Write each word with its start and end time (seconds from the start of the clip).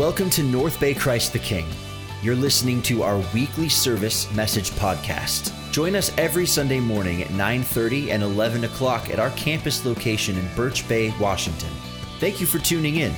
Welcome 0.00 0.30
to 0.30 0.42
North 0.42 0.80
Bay 0.80 0.94
Christ 0.94 1.34
the 1.34 1.38
King. 1.38 1.66
You're 2.22 2.34
listening 2.34 2.80
to 2.84 3.02
our 3.02 3.22
weekly 3.34 3.68
service 3.68 4.32
message 4.34 4.70
podcast. 4.70 5.52
Join 5.72 5.94
us 5.94 6.10
every 6.16 6.46
Sunday 6.46 6.80
morning 6.80 7.20
at 7.20 7.28
9:30 7.32 8.10
and 8.10 8.22
11 8.22 8.64
o'clock 8.64 9.10
at 9.10 9.18
our 9.18 9.28
campus 9.32 9.84
location 9.84 10.38
in 10.38 10.48
Birch 10.56 10.88
Bay, 10.88 11.12
Washington. 11.20 11.68
Thank 12.18 12.40
you 12.40 12.46
for 12.46 12.58
tuning 12.58 12.96
in. 12.96 13.12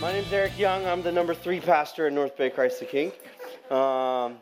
My 0.00 0.12
name's 0.12 0.32
Eric 0.32 0.56
Young. 0.56 0.86
I'm 0.86 1.02
the 1.02 1.10
number 1.10 1.34
three 1.34 1.58
pastor 1.58 2.06
at 2.06 2.12
North 2.12 2.36
Bay 2.36 2.50
Christ 2.50 2.78
the 2.78 2.86
King. 2.86 3.10
Um, 3.68 4.38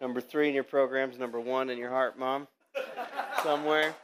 number 0.00 0.20
three 0.20 0.46
in 0.46 0.54
your 0.54 0.62
programs, 0.62 1.18
number 1.18 1.40
one 1.40 1.70
in 1.70 1.76
your 1.76 1.90
heart, 1.90 2.16
Mom, 2.16 2.46
somewhere. 3.42 3.94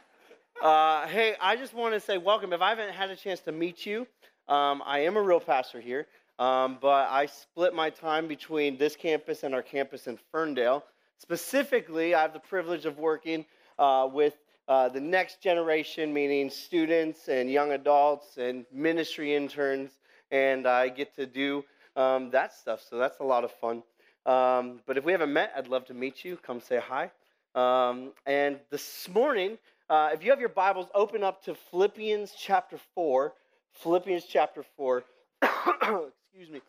Uh, 0.61 1.05
hey, 1.07 1.35
I 1.41 1.55
just 1.55 1.73
want 1.73 1.93
to 1.93 1.99
say 1.99 2.17
welcome. 2.17 2.53
If 2.53 2.61
I 2.61 2.69
haven't 2.69 2.93
had 2.93 3.09
a 3.09 3.15
chance 3.15 3.41
to 3.41 3.51
meet 3.51 3.85
you, 3.85 4.07
um, 4.47 4.81
I 4.85 4.99
am 4.99 5.17
a 5.17 5.21
real 5.21 5.39
pastor 5.39 5.81
here, 5.81 6.07
um, 6.39 6.77
but 6.81 7.09
I 7.09 7.25
split 7.25 7.73
my 7.73 7.89
time 7.89 8.27
between 8.27 8.77
this 8.77 8.95
campus 8.95 9.43
and 9.43 9.53
our 9.53 9.61
campus 9.61 10.07
in 10.07 10.17
Ferndale. 10.31 10.83
Specifically, 11.17 12.15
I 12.15 12.21
have 12.21 12.33
the 12.33 12.39
privilege 12.39 12.85
of 12.85 12.97
working 12.97 13.45
uh, 13.77 14.07
with 14.11 14.35
uh, 14.67 14.89
the 14.89 14.99
next 14.99 15.41
generation, 15.41 16.13
meaning 16.13 16.49
students 16.49 17.27
and 17.27 17.49
young 17.49 17.73
adults 17.73 18.37
and 18.37 18.65
ministry 18.71 19.35
interns, 19.35 19.91
and 20.31 20.67
I 20.67 20.89
get 20.89 21.15
to 21.15 21.25
do 21.25 21.63
um, 21.95 22.31
that 22.31 22.53
stuff. 22.53 22.81
So 22.87 22.97
that's 22.97 23.19
a 23.19 23.23
lot 23.23 23.43
of 23.43 23.51
fun. 23.51 23.83
Um, 24.25 24.81
but 24.87 24.97
if 24.97 25.05
we 25.05 25.11
haven't 25.11 25.33
met, 25.33 25.51
I'd 25.55 25.67
love 25.67 25.85
to 25.85 25.93
meet 25.93 26.25
you. 26.25 26.37
Come 26.37 26.59
say 26.59 26.79
hi. 26.79 27.11
Um, 27.55 28.11
and 28.25 28.59
this 28.69 29.07
morning, 29.07 29.57
uh, 29.89 30.09
if 30.13 30.21
you 30.21 30.29
have 30.29 30.41
your 30.41 30.49
Bibles, 30.49 30.87
open 30.93 31.23
up 31.23 31.41
to 31.45 31.55
Philippians 31.55 32.33
chapter 32.37 32.77
4. 32.95 33.33
Philippians 33.71 34.25
chapter 34.25 34.65
4. 34.75 35.03
Excuse 35.41 36.49
me. 36.51 36.59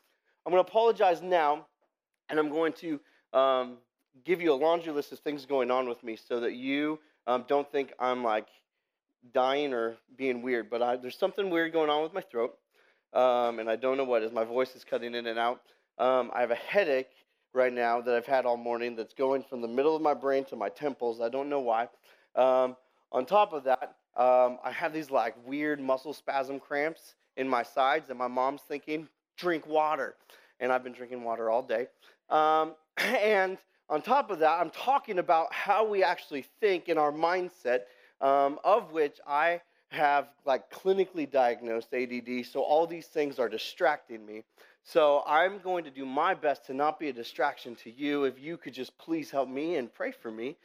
I'm 0.47 0.53
going 0.53 0.63
to 0.63 0.71
apologize 0.71 1.21
now, 1.21 1.67
and 2.31 2.39
I'm 2.39 2.51
going 2.51 2.73
to 2.75 3.01
um, 3.33 3.79
give 4.25 4.41
you 4.41 4.53
a 4.53 4.55
laundry 4.55 4.93
list 4.93 5.11
of 5.11 5.19
things 5.19 5.45
going 5.45 5.73
on 5.73 5.89
with 5.89 6.05
me 6.05 6.15
so 6.15 6.39
that 6.39 6.53
you 6.53 7.01
um, 7.27 7.45
don't 7.49 7.71
think 7.73 7.93
I'm 7.99 8.23
like 8.23 8.47
dying 9.35 9.75
or 9.75 9.97
being 10.17 10.41
weird. 10.41 10.71
But 10.71 10.83
I, 10.83 10.97
there's 10.99 11.19
something 11.19 11.51
weird 11.51 11.73
going 11.73 11.91
on 11.91 12.05
with 12.05 12.15
my 12.15 12.21
throat, 12.21 12.57
um, 13.13 13.59
and 13.59 13.69
I 13.69 13.75
don't 13.75 13.97
know 13.97 14.05
what 14.05 14.23
is. 14.23 14.31
My 14.31 14.45
voice 14.45 14.77
is 14.77 14.85
cutting 14.85 15.17
in 15.17 15.27
and 15.27 15.39
out. 15.39 15.63
Um, 15.99 16.31
I 16.33 16.43
have 16.43 16.53
a 16.53 16.55
headache 16.55 17.11
right 17.57 17.73
now 17.73 18.01
that 18.03 18.15
I've 18.15 18.27
had 18.27 18.45
all 18.45 18.59
morning 18.59 18.95
that's 18.95 19.15
going 19.15 19.43
from 19.43 19.63
the 19.63 19.69
middle 19.69 19.97
of 19.97 20.03
my 20.03 20.15
brain 20.15 20.45
to 20.47 20.57
my 20.57 20.69
temples. 20.69 21.21
I 21.21 21.31
don't 21.31 21.49
know 21.49 21.61
why. 21.61 21.89
Um, 22.37 22.77
on 23.11 23.25
top 23.25 23.55
of 23.55 23.65
that, 23.65 23.97
um, 24.17 24.59
I 24.63 24.71
have 24.71 24.93
these 24.93 25.11
like 25.11 25.35
weird 25.47 25.81
muscle 25.81 26.13
spasm 26.13 26.61
cramps 26.61 27.15
in 27.37 27.49
my 27.49 27.63
sides, 27.63 28.11
and 28.11 28.19
my 28.19 28.29
mom's 28.29 28.61
thinking, 28.61 29.09
drink 29.37 29.67
water. 29.67 30.15
And 30.61 30.71
I've 30.71 30.85
been 30.85 30.93
drinking 30.93 31.23
water 31.25 31.51
all 31.51 31.63
day. 31.63 31.89
Um, 32.29 32.75
and 32.99 33.59
on 33.89 34.03
top 34.03 34.31
of 34.31 34.39
that, 34.41 34.61
I'm 34.61 34.71
talking 34.71 35.19
about 35.19 35.53
how 35.53 35.87
we 35.87 36.05
actually 36.05 36.45
think 36.61 36.89
in 36.89 36.99
our 36.99 37.13
mindset, 37.13 37.81
um, 38.21 38.59
of 38.65 38.93
which 38.93 39.19
I 39.27 39.63
have 39.89 40.29
like 40.45 40.71
clinically 40.71 41.31
diagnosed 41.31 41.95
ADD. 41.95 42.45
So 42.45 42.61
all 42.61 42.87
these 42.87 43.07
things 43.07 43.39
are 43.39 43.49
distracting 43.49 44.27
me. 44.27 44.43
So 44.87 45.25
I'm 45.27 45.59
going 45.59 45.83
to 45.83 45.91
do 45.91 46.07
my 46.07 46.35
best 46.35 46.67
to 46.67 46.75
not 46.75 47.01
be 47.01 47.09
a 47.09 47.13
distraction 47.13 47.75
to 47.83 47.91
you. 47.91 48.23
If 48.23 48.39
you 48.41 48.57
could 48.57 48.73
just 48.73 48.97
please 48.99 49.33
help 49.33 49.49
me 49.49 49.75
and 49.75 49.93
pray 49.93 50.13
for 50.13 50.31
me. 50.31 50.57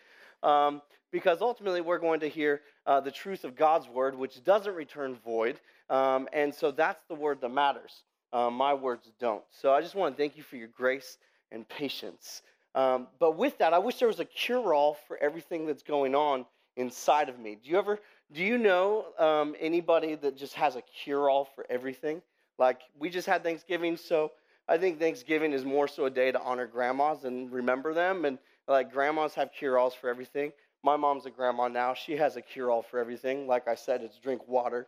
Um, 0.44 0.83
because 1.11 1.41
ultimately 1.41 1.81
we're 1.81 1.97
going 1.97 2.20
to 2.20 2.30
hear 2.30 2.61
uh, 2.86 2.99
the 2.99 3.10
truth 3.10 3.43
of 3.43 3.55
God's 3.55 3.89
word, 3.89 4.15
which 4.15 4.43
doesn't 4.43 4.76
return 4.76 5.15
void. 5.26 5.60
Um, 5.89 6.30
and 6.33 6.54
so 6.54 6.70
that's 6.70 7.04
the 7.08 7.15
word 7.15 7.42
that 7.42 7.49
matters. 7.49 8.04
Uh, 8.31 8.52
my 8.52 8.76
words 8.76 9.11
don't. 9.20 9.43
So 9.49 9.73
I 9.73 9.81
just 9.81 9.95
want 9.95 10.15
to 10.15 10.21
thank 10.21 10.37
you 10.37 10.43
for 10.43 10.55
your 10.55 10.70
grace 10.70 11.17
and 11.52 11.67
patience. 11.67 12.43
Um, 12.76 13.08
but 13.20 13.37
with 13.37 13.58
that, 13.58 13.73
I 13.73 13.80
wish 13.80 13.98
there 13.98 14.08
was 14.08 14.20
a 14.20 14.26
cure 14.26 14.71
all 14.71 14.99
for 15.08 15.17
everything 15.17 15.65
that's 15.65 15.83
going 15.83 16.14
on 16.14 16.45
inside 16.77 17.27
of 17.27 17.39
me. 17.39 17.58
Do 17.61 17.71
you 17.71 17.80
ever, 17.80 17.99
do 18.31 18.43
you 18.43 18.60
know 18.60 19.05
um, 19.17 19.55
anybody 19.60 20.14
that 20.14 20.37
just 20.37 20.54
has 20.54 20.76
a 20.76 20.81
cure 20.81 21.27
all 21.27 21.45
for 21.55 21.65
everything? 21.71 22.21
Like, 22.58 22.82
we 22.98 23.10
just 23.10 23.28
had 23.28 23.44
Thanksgiving, 23.44 23.98
so 23.98 24.32
I 24.67 24.78
think 24.78 25.00
Thanksgiving 25.00 25.54
is 25.54 25.66
more 25.66 25.88
so 25.88 26.06
a 26.06 26.10
day 26.10 26.32
to 26.32 26.42
honor 26.42 26.67
grandmas 26.67 27.23
and 27.23 27.52
remember 27.52 27.94
them. 27.94 28.26
And 28.26 28.38
like, 28.67 28.92
grandmas 28.92 29.34
have 29.36 29.52
cure 29.52 29.78
alls 29.78 29.94
for 29.94 30.10
everything. 30.10 30.52
My 30.84 30.95
mom's 30.95 31.26
a 31.26 31.30
grandma 31.30 31.67
now. 31.67 31.94
She 31.94 32.16
has 32.17 32.38
a 32.38 32.42
cure 32.42 32.72
all 32.72 32.82
for 32.82 33.00
everything. 33.00 33.48
Like 33.48 33.67
I 33.67 33.76
said, 33.76 34.02
it's 34.02 34.17
drink 34.17 34.48
water. 34.48 34.88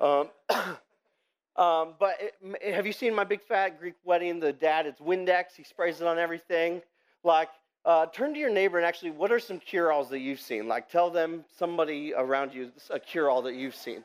Um, 0.00 0.28
um, 1.56 1.94
but 1.98 2.16
it, 2.20 2.74
have 2.74 2.86
you 2.86 2.92
seen 2.92 3.14
my 3.14 3.24
big 3.24 3.42
fat 3.42 3.80
Greek 3.80 3.94
wedding? 4.04 4.38
The 4.38 4.52
dad, 4.52 4.86
it's 4.86 5.00
Windex. 5.00 5.56
He 5.56 5.64
sprays 5.64 6.00
it 6.00 6.06
on 6.06 6.18
everything. 6.18 6.82
Like, 7.24 7.48
uh, 7.84 8.06
turn 8.06 8.32
to 8.34 8.38
your 8.38 8.50
neighbor 8.50 8.76
and 8.76 8.86
actually, 8.86 9.10
what 9.10 9.32
are 9.32 9.40
some 9.40 9.58
cure 9.58 9.90
alls 9.90 10.08
that 10.10 10.20
you've 10.20 10.40
seen? 10.40 10.68
Like, 10.68 10.88
tell 10.88 11.10
them 11.10 11.44
somebody 11.58 12.12
around 12.14 12.54
you 12.54 12.70
a 12.90 13.00
cure 13.00 13.28
all 13.28 13.42
that 13.42 13.54
you've 13.54 13.74
seen. 13.74 14.04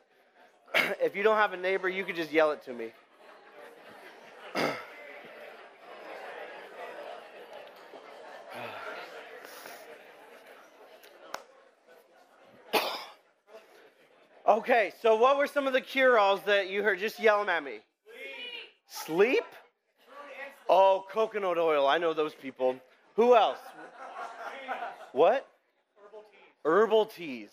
if 1.02 1.16
you 1.16 1.24
don't 1.24 1.38
have 1.38 1.54
a 1.54 1.58
neighbor, 1.58 1.90
you 1.90 2.04
could 2.04 2.16
just 2.16 2.32
yell 2.32 2.52
it 2.52 2.64
to 2.66 2.74
me. 2.74 2.92
Okay, 14.48 14.94
so 15.02 15.18
what 15.18 15.38
were 15.38 15.46
some 15.46 15.68
of 15.68 15.74
the 15.74 15.82
cure 15.82 16.18
alls 16.18 16.40
that 16.44 16.70
you 16.70 16.82
heard? 16.82 17.00
Just 17.00 17.20
yell 17.20 17.40
them 17.40 17.50
at 17.50 17.62
me. 17.62 17.80
Sleep. 18.88 19.44
Sleep? 19.44 19.44
Oh, 20.70 21.06
coconut 21.12 21.58
oil. 21.58 21.86
I 21.86 21.98
know 21.98 22.14
those 22.14 22.34
people. 22.34 22.78
Who 23.18 23.36
else? 23.36 23.58
What? 25.12 25.46
Herbal 25.98 26.24
teas. 26.38 26.62
Herbal 26.64 27.06
teas. 27.08 27.50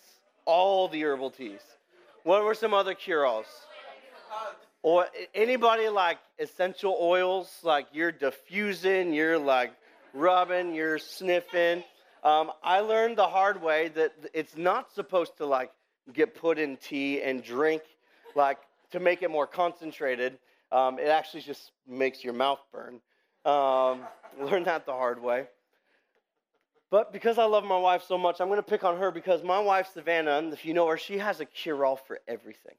All 0.46 0.86
the 0.88 1.02
herbal 1.02 1.30
teas. 1.30 1.62
What 2.24 2.42
were 2.42 2.54
some 2.54 2.72
other 2.72 2.94
cure 2.94 3.26
alls? 3.26 3.46
Or 4.82 5.06
anybody 5.34 5.90
like 5.90 6.18
essential 6.38 6.96
oils, 6.98 7.58
like 7.62 7.86
you're 7.92 8.12
diffusing, 8.12 9.12
you're 9.12 9.38
like 9.38 9.72
rubbing, 10.14 10.74
you're 10.74 10.98
sniffing. 10.98 11.84
Um, 12.22 12.50
I 12.62 12.80
learned 12.80 13.18
the 13.18 13.26
hard 13.26 13.62
way 13.62 13.88
that 13.88 14.12
it's 14.32 14.56
not 14.56 14.90
supposed 14.90 15.36
to 15.36 15.44
like 15.44 15.70
get 16.14 16.34
put 16.34 16.58
in 16.58 16.78
tea 16.78 17.20
and 17.20 17.42
drink, 17.42 17.82
like 18.34 18.58
to 18.92 19.00
make 19.00 19.22
it 19.22 19.30
more 19.30 19.46
concentrated. 19.46 20.38
Um, 20.72 20.98
it 20.98 21.08
actually 21.08 21.42
just 21.42 21.72
makes 21.86 22.24
your 22.24 22.32
mouth 22.32 22.60
burn. 22.72 23.00
Um, 23.44 24.00
learned 24.40 24.64
that 24.64 24.86
the 24.86 24.92
hard 24.92 25.22
way. 25.22 25.46
But 26.94 27.12
because 27.12 27.38
I 27.38 27.44
love 27.44 27.64
my 27.64 27.76
wife 27.76 28.04
so 28.06 28.16
much, 28.16 28.40
I'm 28.40 28.46
going 28.46 28.58
to 28.58 28.62
pick 28.62 28.84
on 28.84 28.98
her 28.98 29.10
because 29.10 29.42
my 29.42 29.58
wife, 29.58 29.90
Savannah, 29.92 30.48
if 30.52 30.64
you 30.64 30.74
know 30.74 30.86
her, 30.86 30.96
she 30.96 31.18
has 31.18 31.40
a 31.40 31.44
cure 31.44 31.84
all 31.84 31.96
for 31.96 32.20
everything. 32.28 32.76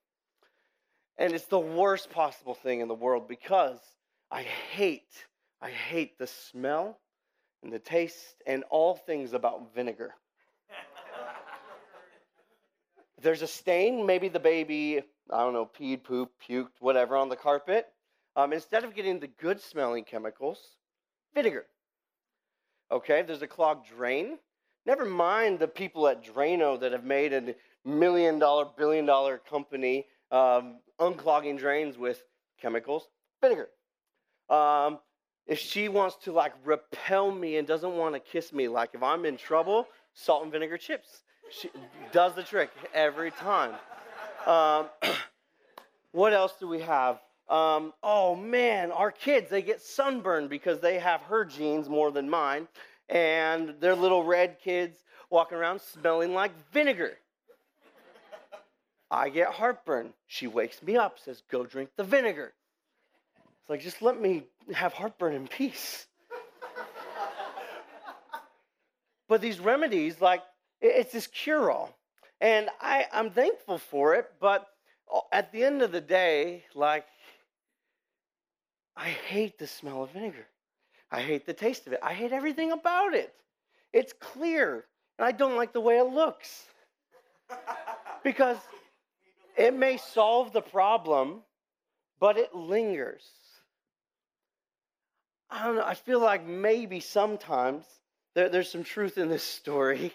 And 1.17 1.33
it's 1.33 1.47
the 1.47 1.59
worst 1.59 2.09
possible 2.09 2.53
thing 2.53 2.79
in 2.79 2.87
the 2.87 2.93
world 2.93 3.27
because 3.27 3.77
I 4.31 4.43
hate, 4.43 5.11
I 5.61 5.69
hate 5.69 6.17
the 6.17 6.27
smell 6.27 6.97
and 7.61 7.73
the 7.73 7.79
taste 7.79 8.41
and 8.47 8.63
all 8.69 8.95
things 8.95 9.33
about 9.33 9.75
vinegar. 9.75 10.15
There's 13.21 13.41
a 13.41 13.47
stain, 13.47 14.05
maybe 14.05 14.29
the 14.29 14.39
baby, 14.39 15.01
I 15.29 15.39
don't 15.39 15.51
know, 15.51 15.69
peed, 15.77 16.05
pooped, 16.05 16.41
puked, 16.49 16.79
whatever 16.79 17.17
on 17.17 17.27
the 17.27 17.35
carpet. 17.35 17.85
Um, 18.37 18.53
instead 18.53 18.85
of 18.85 18.95
getting 18.95 19.19
the 19.19 19.27
good 19.27 19.59
smelling 19.59 20.05
chemicals, 20.05 20.61
vinegar. 21.33 21.65
Okay, 22.91 23.23
there's 23.23 23.41
a 23.41 23.47
clogged 23.47 23.87
drain. 23.87 24.37
Never 24.85 25.05
mind 25.05 25.59
the 25.59 25.67
people 25.67 26.07
at 26.07 26.23
Drano 26.23 26.79
that 26.79 26.91
have 26.91 27.03
made 27.03 27.33
a 27.33 27.55
million 27.83 28.37
dollar, 28.39 28.65
billion 28.77 29.05
dollar 29.05 29.39
company 29.49 30.05
um, 30.31 30.77
unclogging 30.99 31.57
drains 31.57 31.97
with 31.97 32.23
chemicals, 32.61 33.07
vinegar. 33.41 33.69
Um, 34.49 34.99
if 35.47 35.59
she 35.59 35.89
wants 35.89 36.15
to 36.23 36.31
like 36.31 36.53
repel 36.63 37.31
me 37.31 37.57
and 37.57 37.67
doesn't 37.67 37.95
want 37.95 38.15
to 38.15 38.19
kiss 38.19 38.53
me, 38.53 38.67
like 38.67 38.91
if 38.93 39.01
I'm 39.03 39.25
in 39.25 39.37
trouble, 39.37 39.87
salt 40.13 40.43
and 40.43 40.51
vinegar 40.51 40.77
chips. 40.77 41.23
She 41.51 41.69
does 42.11 42.33
the 42.33 42.43
trick 42.43 42.69
every 42.93 43.31
time. 43.31 43.73
Um, 44.45 44.89
what 46.11 46.33
else 46.33 46.53
do 46.59 46.67
we 46.67 46.81
have? 46.81 47.19
Um, 47.47 47.93
oh 48.01 48.35
man, 48.35 48.91
our 48.91 49.11
kids, 49.11 49.49
they 49.49 49.61
get 49.61 49.81
sunburned 49.81 50.49
because 50.49 50.79
they 50.79 50.97
have 50.97 51.21
her 51.21 51.45
genes 51.45 51.87
more 51.87 52.11
than 52.11 52.29
mine. 52.29 52.67
And 53.09 53.75
they're 53.79 53.95
little 53.95 54.23
red 54.23 54.59
kids 54.59 54.97
walking 55.29 55.57
around 55.57 55.81
smelling 55.81 56.33
like 56.33 56.51
vinegar. 56.71 57.17
I 59.11 59.29
get 59.29 59.49
heartburn. 59.49 60.13
She 60.25 60.47
wakes 60.47 60.81
me 60.81 60.97
up, 60.97 61.19
says, 61.19 61.43
Go 61.51 61.65
drink 61.65 61.91
the 61.95 62.03
vinegar. 62.03 62.53
It's 63.61 63.69
like, 63.69 63.81
just 63.81 64.01
let 64.01 64.19
me 64.19 64.43
have 64.73 64.93
heartburn 64.93 65.33
in 65.33 65.47
peace. 65.47 66.07
but 69.27 69.41
these 69.41 69.59
remedies, 69.59 70.19
like 70.19 70.41
it's 70.81 71.11
this 71.11 71.27
cure 71.27 71.71
all. 71.71 71.97
And 72.41 72.69
I, 72.81 73.05
I'm 73.13 73.29
thankful 73.29 73.77
for 73.77 74.15
it, 74.15 74.31
but 74.39 74.67
at 75.31 75.51
the 75.51 75.63
end 75.63 75.81
of 75.81 75.91
the 75.91 76.01
day, 76.01 76.65
like, 76.73 77.05
I 78.95 79.09
hate 79.09 79.57
the 79.57 79.67
smell 79.67 80.03
of 80.03 80.11
vinegar. 80.11 80.45
I 81.11 81.21
hate 81.21 81.45
the 81.45 81.53
taste 81.53 81.87
of 81.87 81.93
it. 81.93 81.99
I 82.01 82.13
hate 82.13 82.31
everything 82.31 82.71
about 82.71 83.13
it. 83.13 83.33
It's 83.93 84.13
clear, 84.13 84.85
and 85.17 85.25
I 85.25 85.31
don't 85.31 85.55
like 85.55 85.73
the 85.73 85.81
way 85.81 85.97
it 85.97 86.03
looks. 86.03 86.65
because 88.23 88.57
it 89.57 89.73
may 89.73 89.97
solve 89.97 90.51
the 90.51 90.61
problem, 90.61 91.41
but 92.19 92.37
it 92.37 92.53
lingers. 92.55 93.23
I 95.49 95.63
don't 95.63 95.75
know. 95.75 95.85
I 95.85 95.93
feel 95.93 96.19
like 96.19 96.45
maybe 96.45 96.99
sometimes 96.99 97.85
there, 98.33 98.49
there's 98.49 98.69
some 98.69 98.83
truth 98.83 99.17
in 99.17 99.29
this 99.29 99.43
story 99.43 100.11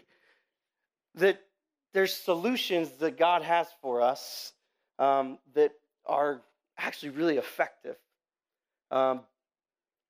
that 1.14 1.40
there's 1.92 2.12
solutions 2.12 2.90
that 2.98 3.16
God 3.16 3.42
has 3.42 3.66
for 3.80 4.02
us 4.02 4.52
um, 4.98 5.38
that 5.54 5.72
are 6.06 6.42
actually 6.76 7.10
really 7.10 7.36
effective. 7.36 7.96
Um, 8.90 9.20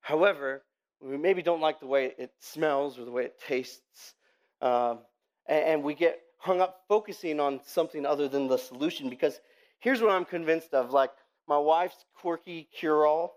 however, 0.01 0.63
we 1.01 1.17
maybe 1.17 1.41
don't 1.41 1.61
like 1.61 1.79
the 1.79 1.87
way 1.87 2.13
it 2.17 2.31
smells 2.39 2.99
or 2.99 3.05
the 3.05 3.11
way 3.11 3.25
it 3.25 3.39
tastes, 3.47 4.13
um, 4.61 4.99
and, 5.47 5.65
and 5.65 5.83
we 5.83 5.93
get 5.93 6.19
hung 6.37 6.61
up 6.61 6.81
focusing 6.87 7.39
on 7.39 7.59
something 7.65 8.05
other 8.05 8.27
than 8.27 8.47
the 8.47 8.57
solution. 8.57 9.09
Because 9.09 9.39
here's 9.79 10.01
what 10.01 10.11
I'm 10.11 10.25
convinced 10.25 10.73
of: 10.73 10.91
like 10.91 11.11
my 11.47 11.57
wife's 11.57 12.05
quirky 12.15 12.67
cure-all, 12.77 13.35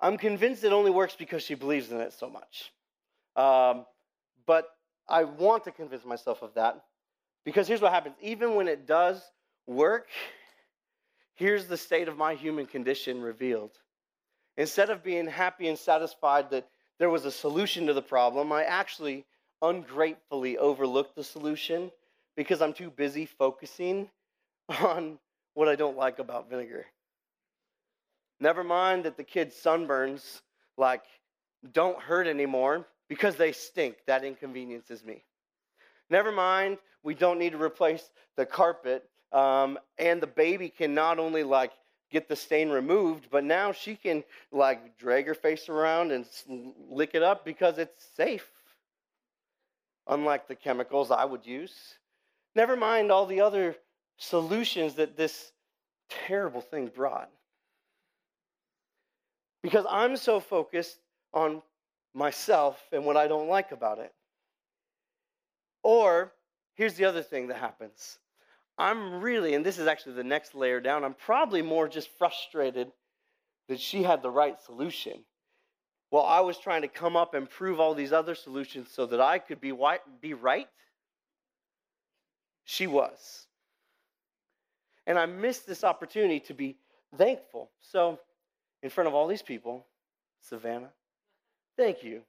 I'm 0.00 0.16
convinced 0.18 0.64
it 0.64 0.72
only 0.72 0.90
works 0.90 1.16
because 1.16 1.42
she 1.42 1.54
believes 1.54 1.90
in 1.90 2.00
it 2.00 2.12
so 2.12 2.28
much. 2.30 2.72
Um, 3.34 3.86
but 4.46 4.68
I 5.08 5.24
want 5.24 5.64
to 5.64 5.72
convince 5.72 6.04
myself 6.04 6.42
of 6.42 6.54
that 6.54 6.82
because 7.44 7.66
here's 7.66 7.80
what 7.80 7.92
happens: 7.92 8.16
even 8.20 8.54
when 8.54 8.68
it 8.68 8.86
does 8.86 9.20
work, 9.66 10.08
here's 11.34 11.66
the 11.66 11.76
state 11.76 12.08
of 12.08 12.16
my 12.16 12.34
human 12.34 12.66
condition 12.66 13.20
revealed. 13.20 13.72
Instead 14.62 14.90
of 14.90 15.02
being 15.02 15.26
happy 15.26 15.66
and 15.66 15.76
satisfied 15.76 16.48
that 16.50 16.68
there 17.00 17.10
was 17.10 17.24
a 17.24 17.32
solution 17.32 17.84
to 17.84 17.92
the 17.92 18.00
problem, 18.00 18.52
I 18.52 18.62
actually 18.62 19.24
ungratefully 19.60 20.56
overlooked 20.56 21.16
the 21.16 21.24
solution 21.24 21.90
because 22.36 22.62
I'm 22.62 22.72
too 22.72 22.88
busy 22.88 23.26
focusing 23.26 24.08
on 24.80 25.18
what 25.54 25.66
I 25.66 25.74
don't 25.74 25.96
like 25.96 26.20
about 26.20 26.48
vinegar. 26.48 26.86
Never 28.38 28.62
mind 28.62 29.02
that 29.02 29.16
the 29.16 29.24
kids' 29.24 29.56
sunburns 29.56 30.42
like 30.78 31.02
don't 31.72 32.00
hurt 32.00 32.28
anymore 32.28 32.86
because 33.08 33.34
they 33.34 33.50
stink. 33.50 33.96
That 34.06 34.22
inconveniences 34.22 35.04
me. 35.04 35.24
Never 36.08 36.30
mind, 36.30 36.78
we 37.02 37.14
don't 37.14 37.40
need 37.40 37.50
to 37.50 37.60
replace 37.60 38.08
the 38.36 38.46
carpet, 38.46 39.10
um, 39.32 39.76
and 39.98 40.22
the 40.22 40.28
baby 40.28 40.68
can 40.68 40.94
not 40.94 41.18
only 41.18 41.42
like 41.42 41.72
get 42.12 42.28
the 42.28 42.36
stain 42.36 42.68
removed, 42.68 43.28
but 43.30 43.42
now 43.42 43.72
she 43.72 43.96
can 43.96 44.22
like 44.52 44.98
drag 44.98 45.26
her 45.26 45.34
face 45.34 45.68
around 45.68 46.12
and 46.12 46.26
lick 46.90 47.10
it 47.14 47.22
up 47.22 47.44
because 47.44 47.78
it's 47.78 48.04
safe. 48.14 48.48
Unlike 50.06 50.46
the 50.46 50.54
chemicals 50.54 51.10
I 51.10 51.24
would 51.24 51.46
use. 51.46 51.74
Never 52.54 52.76
mind 52.76 53.10
all 53.10 53.24
the 53.24 53.40
other 53.40 53.76
solutions 54.18 54.94
that 54.94 55.16
this 55.16 55.52
terrible 56.26 56.60
thing 56.60 56.88
brought. 56.88 57.30
Because 59.62 59.86
I'm 59.88 60.16
so 60.16 60.38
focused 60.38 60.98
on 61.32 61.62
myself 62.14 62.78
and 62.92 63.06
what 63.06 63.16
I 63.16 63.26
don't 63.26 63.48
like 63.48 63.72
about 63.72 63.98
it. 63.98 64.12
Or 65.82 66.32
here's 66.74 66.94
the 66.94 67.06
other 67.06 67.22
thing 67.22 67.48
that 67.48 67.56
happens 67.56 68.18
I'm 68.82 69.20
really, 69.20 69.54
and 69.54 69.64
this 69.64 69.78
is 69.78 69.86
actually 69.86 70.14
the 70.14 70.24
next 70.24 70.56
layer 70.56 70.80
down, 70.80 71.04
I'm 71.04 71.14
probably 71.14 71.62
more 71.62 71.88
just 71.88 72.08
frustrated 72.18 72.90
that 73.68 73.78
she 73.78 74.02
had 74.02 74.22
the 74.22 74.30
right 74.30 74.60
solution. 74.60 75.22
While 76.10 76.24
I 76.24 76.40
was 76.40 76.58
trying 76.58 76.82
to 76.82 76.88
come 76.88 77.16
up 77.16 77.34
and 77.34 77.48
prove 77.48 77.78
all 77.78 77.94
these 77.94 78.12
other 78.12 78.34
solutions 78.34 78.88
so 78.92 79.06
that 79.06 79.20
I 79.20 79.38
could 79.38 79.60
be, 79.60 79.70
white, 79.70 80.00
be 80.20 80.34
right, 80.34 80.66
she 82.64 82.88
was. 82.88 83.46
And 85.06 85.16
I 85.16 85.26
missed 85.26 85.64
this 85.64 85.84
opportunity 85.84 86.40
to 86.40 86.54
be 86.54 86.76
thankful. 87.16 87.70
So, 87.80 88.18
in 88.82 88.90
front 88.90 89.06
of 89.06 89.14
all 89.14 89.28
these 89.28 89.42
people, 89.42 89.86
Savannah, 90.40 90.90
thank 91.76 92.02
you. 92.02 92.22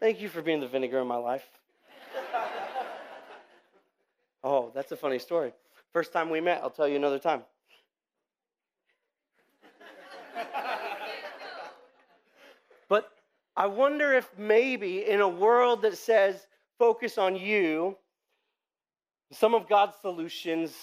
Thank 0.00 0.20
you 0.20 0.28
for 0.28 0.42
being 0.42 0.60
the 0.60 0.68
vinegar 0.68 1.00
in 1.00 1.06
my 1.06 1.16
life. 1.16 1.46
Oh, 4.46 4.70
that's 4.74 4.92
a 4.92 4.96
funny 4.96 5.18
story. 5.18 5.54
First 5.94 6.12
time 6.12 6.28
we 6.28 6.42
met, 6.42 6.60
I'll 6.62 6.68
tell 6.68 6.86
you 6.86 6.96
another 6.96 7.18
time. 7.18 7.44
but 12.90 13.10
I 13.56 13.66
wonder 13.66 14.12
if 14.12 14.28
maybe 14.36 15.06
in 15.08 15.22
a 15.22 15.28
world 15.28 15.80
that 15.82 15.96
says 15.96 16.46
focus 16.78 17.16
on 17.16 17.36
you, 17.36 17.96
some 19.32 19.54
of 19.54 19.66
God's 19.66 19.96
solutions, 20.02 20.74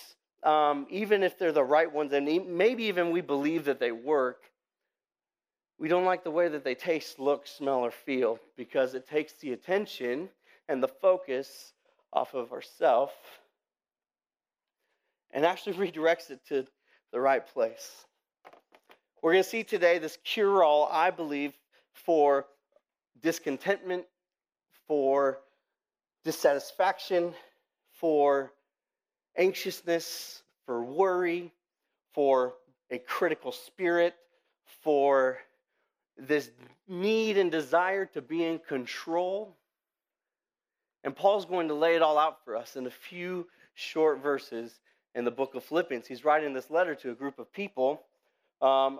um, 0.41 0.87
even 0.89 1.21
if 1.21 1.37
they're 1.37 1.51
the 1.51 1.63
right 1.63 1.91
ones, 1.91 2.13
and 2.13 2.25
maybe 2.47 2.85
even 2.85 3.11
we 3.11 3.21
believe 3.21 3.65
that 3.65 3.79
they 3.79 3.91
work, 3.91 4.45
we 5.77 5.87
don't 5.87 6.05
like 6.05 6.23
the 6.23 6.31
way 6.31 6.47
that 6.47 6.63
they 6.63 6.73
taste, 6.73 7.19
look, 7.19 7.45
smell, 7.45 7.81
or 7.81 7.91
feel 7.91 8.39
because 8.57 8.95
it 8.95 9.07
takes 9.07 9.33
the 9.33 9.51
attention 9.53 10.29
and 10.67 10.81
the 10.81 10.87
focus 10.87 11.73
off 12.11 12.33
of 12.33 12.51
ourselves 12.51 13.13
and 15.33 15.45
actually 15.45 15.73
redirects 15.91 16.29
it 16.29 16.39
to 16.47 16.65
the 17.11 17.19
right 17.19 17.45
place. 17.45 18.05
We're 19.21 19.33
going 19.33 19.43
to 19.43 19.49
see 19.49 19.63
today 19.63 19.99
this 19.99 20.17
cure 20.23 20.63
all, 20.63 20.89
I 20.91 21.11
believe, 21.11 21.53
for 21.93 22.47
discontentment, 23.21 24.05
for 24.87 25.39
dissatisfaction, 26.23 27.33
for 27.91 28.51
anxiousness, 29.37 30.41
for 30.65 30.83
worry, 30.83 31.53
for 32.13 32.53
a 32.89 32.97
critical 32.97 33.51
spirit, 33.51 34.15
for 34.81 35.37
this 36.17 36.49
need 36.87 37.37
and 37.37 37.51
desire 37.51 38.05
to 38.07 38.21
be 38.21 38.43
in 38.43 38.59
control. 38.59 39.55
And 41.03 41.15
Paul's 41.15 41.45
going 41.45 41.67
to 41.67 41.73
lay 41.73 41.95
it 41.95 42.01
all 42.01 42.17
out 42.17 42.43
for 42.43 42.55
us 42.55 42.75
in 42.75 42.85
a 42.87 42.91
few 42.91 43.47
short 43.75 44.21
verses 44.21 44.79
in 45.15 45.25
the 45.25 45.31
book 45.31 45.55
of 45.55 45.63
Philippians. 45.63 46.07
He's 46.07 46.23
writing 46.23 46.53
this 46.53 46.69
letter 46.69 46.95
to 46.95 47.11
a 47.11 47.15
group 47.15 47.39
of 47.39 47.51
people. 47.51 48.01
Um, 48.61 48.99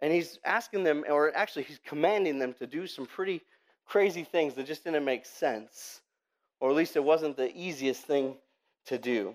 and 0.00 0.12
he's 0.12 0.38
asking 0.44 0.84
them, 0.84 1.04
or 1.08 1.34
actually, 1.34 1.64
he's 1.64 1.80
commanding 1.86 2.38
them 2.38 2.54
to 2.54 2.66
do 2.66 2.86
some 2.86 3.06
pretty 3.06 3.42
crazy 3.86 4.24
things 4.24 4.54
that 4.54 4.66
just 4.66 4.84
didn't 4.84 5.04
make 5.04 5.24
sense. 5.24 6.00
Or 6.60 6.70
at 6.70 6.76
least 6.76 6.96
it 6.96 7.04
wasn't 7.04 7.36
the 7.36 7.54
easiest 7.56 8.02
thing 8.02 8.34
to 8.86 8.98
do. 8.98 9.34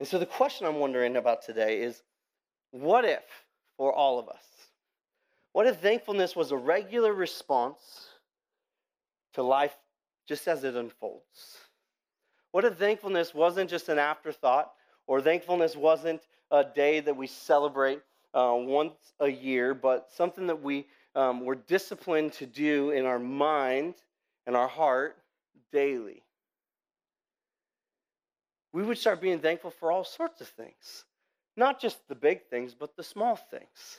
And 0.00 0.08
so 0.08 0.18
the 0.18 0.26
question 0.26 0.66
I'm 0.66 0.78
wondering 0.78 1.16
about 1.16 1.42
today 1.42 1.80
is 1.80 2.02
what 2.70 3.04
if 3.04 3.24
for 3.76 3.92
all 3.92 4.18
of 4.18 4.28
us? 4.28 4.44
What 5.52 5.66
if 5.66 5.78
thankfulness 5.80 6.36
was 6.36 6.52
a 6.52 6.56
regular 6.56 7.12
response 7.12 7.80
to 9.34 9.42
life 9.42 9.76
just 10.28 10.46
as 10.46 10.62
it 10.62 10.76
unfolds. 10.76 11.56
What 12.52 12.64
if 12.64 12.76
thankfulness 12.76 13.34
wasn't 13.34 13.70
just 13.70 13.88
an 13.88 13.98
afterthought, 13.98 14.70
or 15.06 15.22
thankfulness 15.22 15.74
wasn't 15.74 16.20
a 16.50 16.62
day 16.62 17.00
that 17.00 17.16
we 17.16 17.26
celebrate 17.26 18.00
uh, 18.34 18.54
once 18.54 18.94
a 19.20 19.28
year, 19.28 19.72
but 19.72 20.10
something 20.14 20.46
that 20.46 20.62
we 20.62 20.86
um, 21.14 21.44
were 21.44 21.54
disciplined 21.54 22.34
to 22.34 22.46
do 22.46 22.90
in 22.90 23.06
our 23.06 23.18
mind 23.18 23.94
and 24.46 24.54
our 24.54 24.68
heart 24.68 25.16
daily? 25.72 26.22
We 28.72 28.82
would 28.82 28.98
start 28.98 29.22
being 29.22 29.40
thankful 29.40 29.70
for 29.70 29.90
all 29.90 30.04
sorts 30.04 30.42
of 30.42 30.48
things, 30.48 31.04
not 31.56 31.80
just 31.80 32.06
the 32.06 32.14
big 32.14 32.46
things, 32.50 32.74
but 32.74 32.96
the 32.96 33.02
small 33.02 33.36
things. 33.36 33.98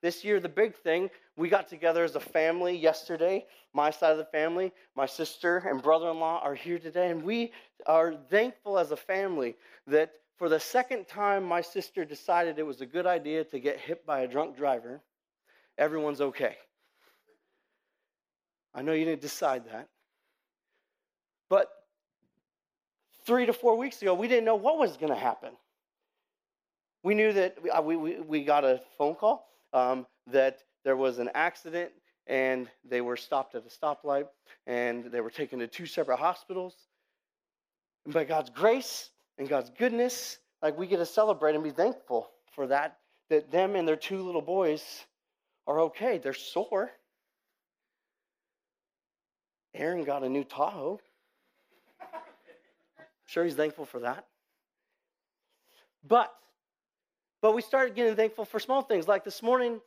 This 0.00 0.22
year, 0.24 0.38
the 0.38 0.48
big 0.48 0.76
thing, 0.76 1.10
we 1.36 1.48
got 1.48 1.68
together 1.68 2.04
as 2.04 2.14
a 2.14 2.20
family 2.20 2.76
yesterday. 2.76 3.46
My 3.72 3.90
side 3.90 4.12
of 4.12 4.18
the 4.18 4.24
family, 4.26 4.72
my 4.94 5.06
sister 5.06 5.58
and 5.58 5.82
brother 5.82 6.08
in 6.10 6.20
law 6.20 6.40
are 6.42 6.54
here 6.54 6.78
today, 6.78 7.10
and 7.10 7.24
we 7.24 7.52
are 7.86 8.14
thankful 8.30 8.78
as 8.78 8.92
a 8.92 8.96
family 8.96 9.56
that 9.88 10.12
for 10.36 10.48
the 10.48 10.60
second 10.60 11.08
time 11.08 11.42
my 11.42 11.60
sister 11.60 12.04
decided 12.04 12.58
it 12.58 12.66
was 12.66 12.80
a 12.80 12.86
good 12.86 13.06
idea 13.06 13.42
to 13.44 13.58
get 13.58 13.78
hit 13.78 14.06
by 14.06 14.20
a 14.20 14.28
drunk 14.28 14.56
driver. 14.56 15.00
Everyone's 15.76 16.20
okay. 16.20 16.56
I 18.72 18.82
know 18.82 18.92
you 18.92 19.04
didn't 19.04 19.22
decide 19.22 19.64
that. 19.66 19.88
But 21.48 21.68
three 23.26 23.46
to 23.46 23.52
four 23.52 23.76
weeks 23.76 24.00
ago, 24.00 24.14
we 24.14 24.28
didn't 24.28 24.44
know 24.44 24.54
what 24.54 24.78
was 24.78 24.96
going 24.96 25.12
to 25.12 25.18
happen. 25.18 25.50
We 27.02 27.14
knew 27.14 27.32
that 27.32 27.56
uh, 27.76 27.82
we, 27.82 27.96
we, 27.96 28.20
we 28.20 28.44
got 28.44 28.64
a 28.64 28.80
phone 28.96 29.16
call 29.16 29.48
um, 29.72 30.06
that 30.26 30.58
there 30.84 30.96
was 30.96 31.18
an 31.18 31.30
accident 31.34 31.90
and 32.28 32.68
they 32.84 33.00
were 33.00 33.16
stopped 33.16 33.54
at 33.54 33.64
a 33.64 33.68
stoplight, 33.68 34.26
and 34.66 35.06
they 35.06 35.20
were 35.20 35.30
taken 35.30 35.58
to 35.58 35.66
two 35.66 35.86
separate 35.86 36.18
hospitals. 36.18 36.76
And 38.04 38.12
by 38.12 38.24
God's 38.24 38.50
grace 38.50 39.10
and 39.38 39.48
God's 39.48 39.70
goodness, 39.70 40.38
like 40.62 40.76
we 40.76 40.86
get 40.86 40.98
to 40.98 41.06
celebrate 41.06 41.54
and 41.54 41.64
be 41.64 41.70
thankful 41.70 42.28
for 42.54 42.66
that, 42.66 42.98
that 43.30 43.50
them 43.50 43.76
and 43.76 43.88
their 43.88 43.96
two 43.96 44.22
little 44.22 44.42
boys 44.42 45.04
are 45.66 45.80
okay. 45.80 46.18
They're 46.18 46.34
sore. 46.34 46.90
Aaron 49.74 50.04
got 50.04 50.22
a 50.22 50.28
new 50.28 50.44
Tahoe. 50.44 51.00
sure 53.26 53.44
he's 53.44 53.54
thankful 53.54 53.86
for 53.86 54.00
that. 54.00 54.26
But 56.06 56.32
but 57.40 57.54
we 57.54 57.62
started 57.62 57.94
getting 57.94 58.16
thankful 58.16 58.44
for 58.44 58.58
small 58.58 58.82
things. 58.82 59.06
Like 59.08 59.24
this 59.24 59.42
morning, 59.42 59.80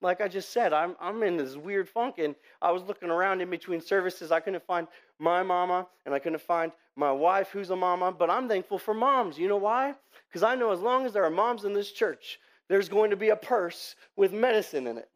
like 0.00 0.20
I 0.20 0.28
just 0.28 0.50
said, 0.50 0.72
I'm, 0.72 0.96
I'm 1.00 1.22
in 1.22 1.36
this 1.36 1.56
weird 1.56 1.88
funk, 1.88 2.18
and 2.18 2.34
I 2.60 2.70
was 2.72 2.82
looking 2.82 3.10
around 3.10 3.40
in 3.40 3.50
between 3.50 3.80
services. 3.80 4.30
I 4.30 4.40
couldn't 4.40 4.64
find 4.66 4.86
my 5.18 5.42
mama, 5.42 5.86
and 6.04 6.14
I 6.14 6.18
couldn't 6.18 6.42
find 6.42 6.72
my 6.96 7.10
wife, 7.10 7.48
who's 7.48 7.70
a 7.70 7.76
mama, 7.76 8.12
but 8.12 8.30
I'm 8.30 8.48
thankful 8.48 8.78
for 8.78 8.94
moms. 8.94 9.38
You 9.38 9.48
know 9.48 9.56
why? 9.56 9.94
Because 10.28 10.42
I 10.42 10.54
know 10.54 10.70
as 10.70 10.80
long 10.80 11.06
as 11.06 11.12
there 11.12 11.24
are 11.24 11.30
moms 11.30 11.64
in 11.64 11.72
this 11.72 11.90
church, 11.90 12.38
there's 12.68 12.88
going 12.88 13.10
to 13.10 13.16
be 13.16 13.30
a 13.30 13.36
purse 13.36 13.96
with 14.16 14.32
medicine 14.32 14.86
in 14.86 14.98
it. 14.98 15.08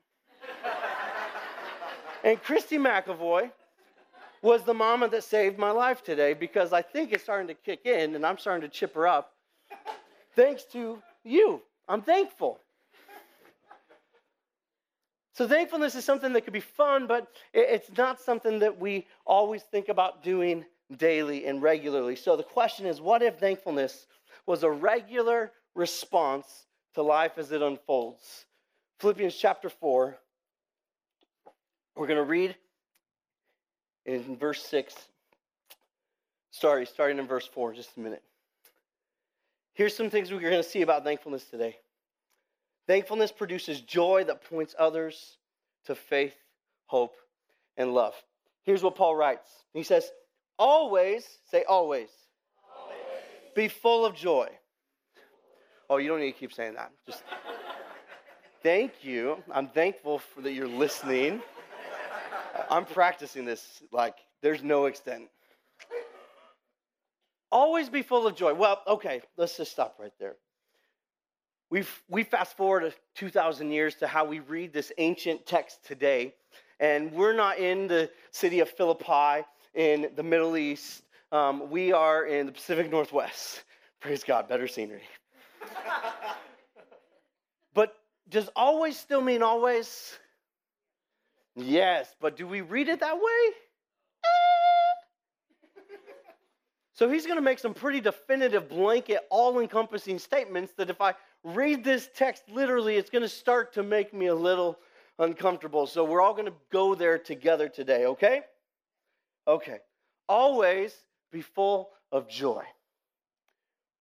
and 2.25 2.43
Christy 2.43 2.79
McAvoy 2.79 3.51
was 4.43 4.63
the 4.63 4.75
mama 4.75 5.09
that 5.09 5.25
saved 5.25 5.59
my 5.59 5.71
life 5.71 6.03
today 6.03 6.33
because 6.33 6.73
I 6.73 6.83
think 6.83 7.13
it's 7.13 7.23
starting 7.23 7.49
to 7.49 7.55
kick 7.55 7.81
in, 7.85 8.15
and 8.15 8.25
I'm 8.25 8.39
starting 8.39 8.69
to 8.69 8.75
chip 8.75 8.95
her 8.95 9.07
up. 9.07 9.35
Thanks 10.35 10.65
to 10.73 11.03
you. 11.25 11.63
I'm 11.89 12.03
thankful. 12.03 12.61
So, 15.33 15.47
thankfulness 15.47 15.95
is 15.95 16.05
something 16.05 16.33
that 16.33 16.43
could 16.43 16.53
be 16.53 16.61
fun, 16.61 17.07
but 17.07 17.29
it's 17.55 17.97
not 17.97 18.21
something 18.21 18.59
that 18.59 18.81
we 18.81 19.07
always 19.25 19.63
think 19.63 19.89
about 19.89 20.23
doing 20.23 20.65
daily 20.97 21.47
and 21.47 21.63
regularly. 21.63 22.17
So, 22.17 22.37
the 22.37 22.43
question 22.43 22.87
is 22.87 23.01
what 23.01 23.23
if 23.23 23.39
thankfulness 23.39 24.07
was 24.47 24.65
a 24.65 24.71
regular 24.71 25.53
response 25.75 26.67
to 26.95 27.03
life 27.03 27.39
as 27.39 27.53
it 27.53 27.63
unfolds? 27.63 28.47
Philippians 28.99 29.37
chapter 29.37 29.69
4, 29.69 30.19
we're 31.95 32.07
going 32.09 32.17
to 32.17 32.25
read 32.25 32.57
in 34.05 34.37
verse 34.37 34.63
6. 34.67 34.93
Sorry, 36.51 36.85
starting 36.85 37.19
in 37.19 37.29
verse 37.29 37.47
4, 37.47 37.75
just 37.75 37.97
a 37.97 38.01
minute. 38.01 38.25
Here's 39.79 39.95
some 39.95 40.11
things 40.11 40.33
we're 40.33 40.41
going 40.41 40.55
to 40.55 40.65
see 40.65 40.83
about 40.83 41.05
thankfulness 41.05 41.45
today. 41.45 41.77
Thankfulness 42.89 43.31
produces 43.31 43.81
joy 43.81 44.25
that 44.25 44.43
points 44.43 44.75
others 44.77 45.37
to 45.85 45.95
faith, 45.95 46.35
hope, 46.87 47.15
and 47.77 47.95
love. 47.95 48.15
Here's 48.65 48.83
what 48.83 48.97
Paul 48.97 49.15
writes 49.15 49.49
He 49.73 49.85
says, 49.85 50.11
Always, 50.59 51.29
say 51.49 51.63
always, 51.69 52.09
always. 52.77 52.99
be 53.55 53.69
full 53.69 54.05
of 54.05 54.17
joy. 54.17 54.49
Oh, 55.89 55.99
you 55.99 56.09
don't 56.09 56.19
need 56.19 56.33
to 56.33 56.39
keep 56.39 56.53
saying 56.53 56.75
that. 56.75 56.91
Just 57.07 57.23
thank 58.65 59.05
you. 59.05 59.37
I'm 59.49 59.69
thankful 59.69 60.19
for 60.19 60.41
that 60.41 60.55
you're 60.55 60.67
listening. 60.67 61.41
I'm 62.69 62.85
practicing 62.85 63.45
this 63.45 63.81
like 63.93 64.17
there's 64.43 64.65
no 64.65 64.87
extent. 64.87 65.29
Always 67.51 67.89
be 67.89 68.03
full 68.03 68.27
of 68.27 68.35
joy. 68.35 68.55
Well, 68.55 68.83
okay, 68.87 69.23
let's 69.37 69.57
just 69.57 69.73
stop 69.73 69.97
right 69.99 70.13
there. 70.21 70.37
We've, 71.71 72.03
we 72.09 72.23
fast 72.23 72.57
forward 72.57 72.95
2,000 73.17 73.71
years 73.71 73.95
to 73.97 74.07
how 74.07 74.25
we 74.25 74.41
read 74.41 74.73
this 74.73 74.93
ancient 74.99 75.47
text 75.47 75.85
today, 75.85 76.35
and 76.81 77.13
we're 77.13 77.35
not 77.35 77.59
in 77.59 77.89
the 77.89 78.11
city 78.31 78.61
of 78.61 78.71
Philippi 78.71 79.45
in 79.75 80.09
the 80.17 80.23
Middle 80.23 80.57
East. 80.57 81.03
Um, 81.31 81.71
we 81.71 81.93
are 81.93 82.25
in 82.25 82.47
the 82.47 82.53
Pacific 82.53 82.91
Northwest. 82.91 83.65
Praise 84.01 84.25
God, 84.25 84.49
better 84.49 84.67
scenery. 84.67 85.03
but 87.75 87.95
does 88.29 88.49
always 88.57 88.99
still 88.99 89.21
mean 89.21 89.43
always? 89.43 90.19
Yes, 91.55 92.15
but 92.21 92.37
do 92.37 92.47
we 92.47 92.61
read 92.61 92.89
it 92.89 93.01
that 93.01 93.17
way? 93.17 93.55
So 96.99 97.09
he's 97.09 97.27
going 97.27 97.37
to 97.37 97.43
make 97.43 97.61
some 97.61 97.75
pretty 97.75 98.01
definitive, 98.01 98.69
blanket, 98.69 99.21
all 99.31 99.61
encompassing 99.61 100.19
statements 100.19 100.73
that 100.79 100.91
if 100.91 101.01
I 101.01 101.15
read 101.45 101.85
this 101.85 102.11
text 102.13 102.43
literally, 102.51 102.97
it's 102.97 103.09
going 103.09 103.23
to 103.23 103.29
start 103.29 103.73
to 103.75 103.85
make 103.85 104.13
me 104.13 104.27
a 104.27 104.35
little 104.35 104.77
uncomfortable. 105.21 105.87
So 105.87 106.03
we're 106.03 106.21
all 106.21 106.33
going 106.33 106.47
to 106.47 106.55
go 106.73 106.97
there 106.97 107.17
together 107.17 107.69
today, 107.69 108.07
okay? 108.07 108.41
Okay. 109.47 109.79
Always 110.29 110.93
be 111.31 111.41
full 111.41 111.91
of 112.11 112.29
joy. 112.29 112.65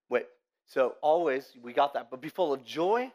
Wait, 0.09 0.25
so 0.65 0.95
always, 1.03 1.51
we 1.61 1.73
got 1.73 1.93
that, 1.93 2.09
but 2.09 2.19
be 2.19 2.29
full 2.29 2.51
of 2.51 2.65
joy 2.65 3.11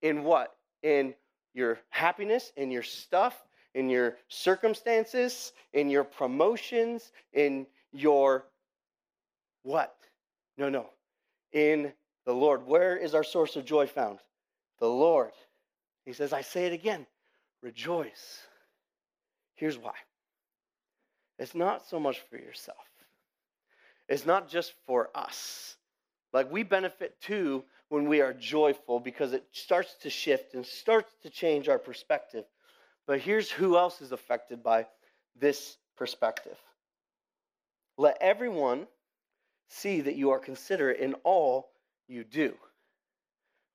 in 0.00 0.24
what? 0.24 0.56
In 0.82 1.12
your 1.52 1.78
happiness, 1.90 2.50
in 2.56 2.70
your 2.70 2.82
stuff, 2.82 3.36
in 3.74 3.90
your 3.90 4.16
circumstances, 4.28 5.52
in 5.74 5.90
your 5.90 6.04
promotions, 6.04 7.12
in 7.34 7.66
your 7.92 8.46
what? 9.62 9.94
No, 10.56 10.68
no. 10.68 10.86
In 11.52 11.92
the 12.26 12.32
Lord. 12.32 12.66
Where 12.66 12.96
is 12.96 13.14
our 13.14 13.24
source 13.24 13.56
of 13.56 13.64
joy 13.64 13.86
found? 13.86 14.18
The 14.80 14.88
Lord. 14.88 15.32
He 16.04 16.12
says, 16.12 16.32
I 16.32 16.42
say 16.42 16.66
it 16.66 16.72
again 16.72 17.06
rejoice. 17.62 18.40
Here's 19.54 19.78
why 19.78 19.94
it's 21.38 21.54
not 21.54 21.86
so 21.86 22.00
much 22.00 22.20
for 22.30 22.36
yourself, 22.36 22.78
it's 24.08 24.26
not 24.26 24.48
just 24.48 24.72
for 24.86 25.10
us. 25.14 25.76
Like 26.32 26.52
we 26.52 26.62
benefit 26.62 27.20
too 27.22 27.64
when 27.88 28.06
we 28.06 28.20
are 28.20 28.34
joyful 28.34 29.00
because 29.00 29.32
it 29.32 29.44
starts 29.52 29.94
to 30.02 30.10
shift 30.10 30.54
and 30.54 30.64
starts 30.64 31.10
to 31.22 31.30
change 31.30 31.68
our 31.68 31.78
perspective. 31.78 32.44
But 33.06 33.20
here's 33.20 33.50
who 33.50 33.78
else 33.78 34.02
is 34.02 34.12
affected 34.12 34.62
by 34.62 34.86
this 35.40 35.78
perspective. 35.96 36.56
Let 37.96 38.18
everyone 38.20 38.86
see 39.68 40.00
that 40.00 40.16
you 40.16 40.30
are 40.30 40.38
considerate 40.38 41.00
in 41.00 41.14
all 41.24 41.70
you 42.08 42.24
do. 42.24 42.54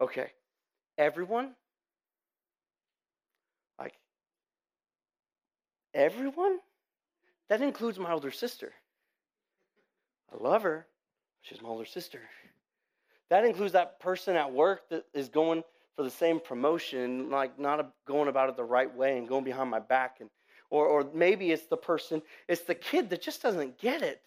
Okay, 0.02 0.32
everyone? 0.98 1.54
Like, 3.80 3.94
everyone? 5.94 6.60
That 7.50 7.62
includes 7.62 8.00
my 8.00 8.12
older 8.12 8.32
sister. 8.32 8.74
I 10.34 10.44
love 10.44 10.64
her. 10.64 10.88
She's 11.42 11.62
my 11.62 11.70
older 11.70 11.86
sister. 11.86 12.20
That 13.30 13.46
includes 13.46 13.74
that 13.74 14.00
person 14.00 14.36
at 14.36 14.52
work 14.52 14.90
that 14.90 15.06
is 15.14 15.30
going 15.30 15.64
for 15.96 16.04
the 16.04 16.10
same 16.10 16.40
promotion, 16.40 17.30
like 17.30 17.60
not 17.60 17.94
going 18.08 18.28
about 18.28 18.50
it 18.50 18.58
the 18.58 18.64
right 18.64 18.94
way 18.94 19.18
and 19.18 19.28
going 19.28 19.44
behind 19.44 19.70
my 19.70 19.80
back. 19.80 20.18
And, 20.20 20.30
or, 20.70 20.88
or 20.88 21.08
maybe 21.14 21.52
it's 21.52 21.68
the 21.68 21.78
person, 21.78 22.22
it's 22.48 22.62
the 22.62 22.76
kid 22.76 23.10
that 23.12 23.22
just 23.22 23.42
doesn't 23.42 23.78
get 23.80 24.02
it 24.02 24.22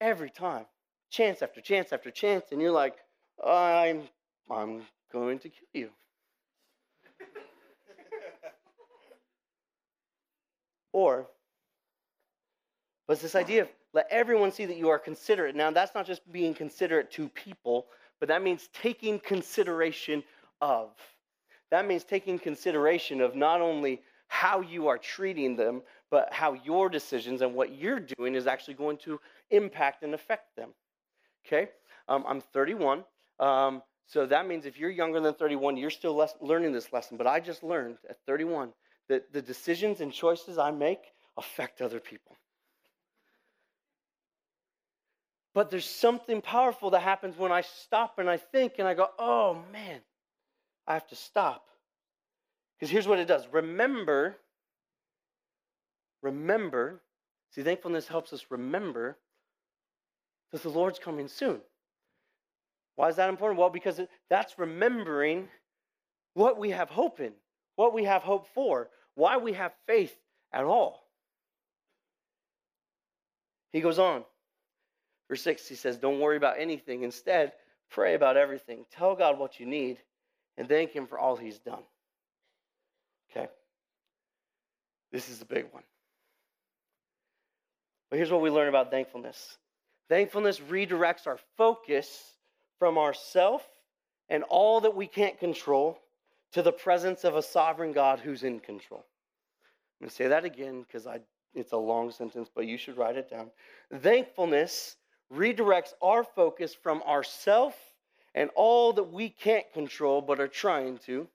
every 0.00 0.30
time, 0.30 0.66
chance 1.10 1.42
after 1.42 1.60
chance 1.60 1.92
after 1.92 2.10
chance, 2.10 2.46
and 2.52 2.60
you're 2.60 2.72
like, 2.72 2.96
I'm, 3.44 4.02
I'm 4.50 4.82
going 5.12 5.38
to 5.40 5.48
kill 5.48 5.68
you. 5.74 5.90
or, 10.92 11.26
but 13.06 13.14
it's 13.14 13.22
this 13.22 13.34
idea 13.34 13.62
of 13.62 13.68
let 13.94 14.06
everyone 14.10 14.52
see 14.52 14.66
that 14.66 14.76
you 14.76 14.90
are 14.90 14.98
considerate. 14.98 15.56
Now, 15.56 15.70
that's 15.70 15.94
not 15.94 16.06
just 16.06 16.30
being 16.30 16.54
considerate 16.54 17.10
to 17.12 17.28
people, 17.30 17.86
but 18.20 18.28
that 18.28 18.42
means 18.42 18.68
taking 18.72 19.18
consideration 19.18 20.22
of. 20.60 20.90
That 21.70 21.86
means 21.86 22.04
taking 22.04 22.38
consideration 22.38 23.20
of 23.20 23.34
not 23.34 23.60
only 23.60 24.02
how 24.28 24.60
you 24.60 24.88
are 24.88 24.98
treating 24.98 25.56
them, 25.56 25.82
but 26.10 26.32
how 26.32 26.52
your 26.52 26.88
decisions 26.88 27.42
and 27.42 27.54
what 27.54 27.74
you're 27.74 28.00
doing 28.00 28.34
is 28.34 28.46
actually 28.46 28.74
going 28.74 28.98
to 28.98 29.18
impact 29.50 30.02
and 30.02 30.14
affect 30.14 30.54
them. 30.56 30.70
Okay? 31.46 31.70
Um, 32.08 32.24
I'm 32.28 32.40
31. 32.40 33.04
Um, 33.40 33.82
so 34.06 34.26
that 34.26 34.46
means 34.46 34.64
if 34.64 34.78
you're 34.78 34.90
younger 34.90 35.20
than 35.20 35.34
31, 35.34 35.76
you're 35.76 35.90
still 35.90 36.14
less, 36.14 36.34
learning 36.40 36.72
this 36.72 36.92
lesson. 36.92 37.16
But 37.16 37.26
I 37.26 37.40
just 37.40 37.62
learned 37.62 37.96
at 38.08 38.16
31 38.26 38.72
that 39.08 39.32
the 39.32 39.42
decisions 39.42 40.00
and 40.00 40.12
choices 40.12 40.58
I 40.58 40.70
make 40.70 41.00
affect 41.36 41.82
other 41.82 42.00
people. 42.00 42.36
But 45.54 45.70
there's 45.70 45.88
something 45.88 46.40
powerful 46.40 46.90
that 46.90 47.00
happens 47.00 47.36
when 47.36 47.50
I 47.50 47.62
stop 47.62 48.18
and 48.18 48.30
I 48.30 48.36
think 48.36 48.74
and 48.78 48.86
I 48.86 48.94
go, 48.94 49.08
oh 49.18 49.62
man, 49.72 50.00
I 50.86 50.94
have 50.94 51.06
to 51.08 51.16
stop. 51.16 51.68
Because 52.78 52.90
here's 52.90 53.08
what 53.08 53.18
it 53.18 53.26
does 53.26 53.46
remember, 53.52 54.36
remember, 56.22 57.00
see, 57.50 57.62
thankfulness 57.62 58.06
helps 58.08 58.32
us 58.32 58.46
remember 58.50 59.18
that 60.52 60.62
the 60.62 60.68
Lord's 60.68 60.98
coming 60.98 61.28
soon. 61.28 61.60
Why 62.96 63.08
is 63.08 63.16
that 63.16 63.28
important? 63.28 63.58
Well, 63.58 63.70
because 63.70 64.00
that's 64.30 64.58
remembering 64.58 65.48
what 66.34 66.58
we 66.58 66.70
have 66.70 66.88
hope 66.88 67.20
in. 67.20 67.32
what 67.76 67.94
we 67.94 68.04
have 68.04 68.22
hope 68.22 68.48
for, 68.54 68.88
why 69.14 69.36
we 69.36 69.52
have 69.52 69.72
faith 69.86 70.16
at 70.52 70.64
all. 70.64 71.04
He 73.70 73.80
goes 73.80 74.00
on. 74.00 74.24
Verse 75.28 75.42
6, 75.42 75.68
he 75.68 75.74
says, 75.76 75.96
Don't 75.96 76.18
worry 76.18 76.36
about 76.36 76.58
anything. 76.58 77.04
Instead, 77.04 77.52
pray 77.90 78.14
about 78.14 78.36
everything. 78.36 78.84
Tell 78.90 79.14
God 79.14 79.38
what 79.38 79.60
you 79.60 79.66
need 79.66 79.98
and 80.56 80.68
thank 80.68 80.90
Him 80.90 81.06
for 81.06 81.20
all 81.20 81.36
He's 81.36 81.60
done. 81.60 81.82
Okay? 83.30 83.46
This 85.12 85.28
is 85.28 85.38
the 85.38 85.44
big 85.44 85.66
one. 85.72 85.84
But 88.10 88.16
here's 88.16 88.30
what 88.30 88.40
we 88.40 88.50
learn 88.50 88.68
about 88.68 88.90
thankfulness 88.90 89.58
thankfulness 90.08 90.60
redirects 90.60 91.26
our 91.26 91.38
focus 91.56 92.32
from 92.78 92.96
ourself 92.96 93.66
and 94.30 94.42
all 94.44 94.80
that 94.80 94.96
we 94.96 95.06
can't 95.06 95.38
control 95.38 95.98
to 96.52 96.62
the 96.62 96.72
presence 96.72 97.24
of 97.24 97.36
a 97.36 97.42
sovereign 97.42 97.92
God 97.92 98.20
who's 98.20 98.42
in 98.42 98.60
control. 98.60 99.04
I'm 100.00 100.04
going 100.04 100.10
to 100.10 100.14
say 100.14 100.28
that 100.28 100.44
again 100.44 100.82
because 100.82 101.06
it's 101.54 101.72
a 101.72 101.76
long 101.76 102.10
sentence, 102.10 102.48
but 102.54 102.66
you 102.66 102.78
should 102.78 102.96
write 102.96 103.16
it 103.16 103.28
down. 103.28 103.50
Thankfulness 103.92 104.96
redirects 105.34 105.92
our 106.00 106.24
focus 106.24 106.74
from 106.74 107.02
ourself 107.02 107.76
and 108.34 108.48
all 108.54 108.92
that 108.94 109.12
we 109.12 109.28
can't 109.28 109.70
control 109.72 110.22
but 110.22 110.40
are 110.40 110.48
trying 110.48 110.98
to, 110.98 111.26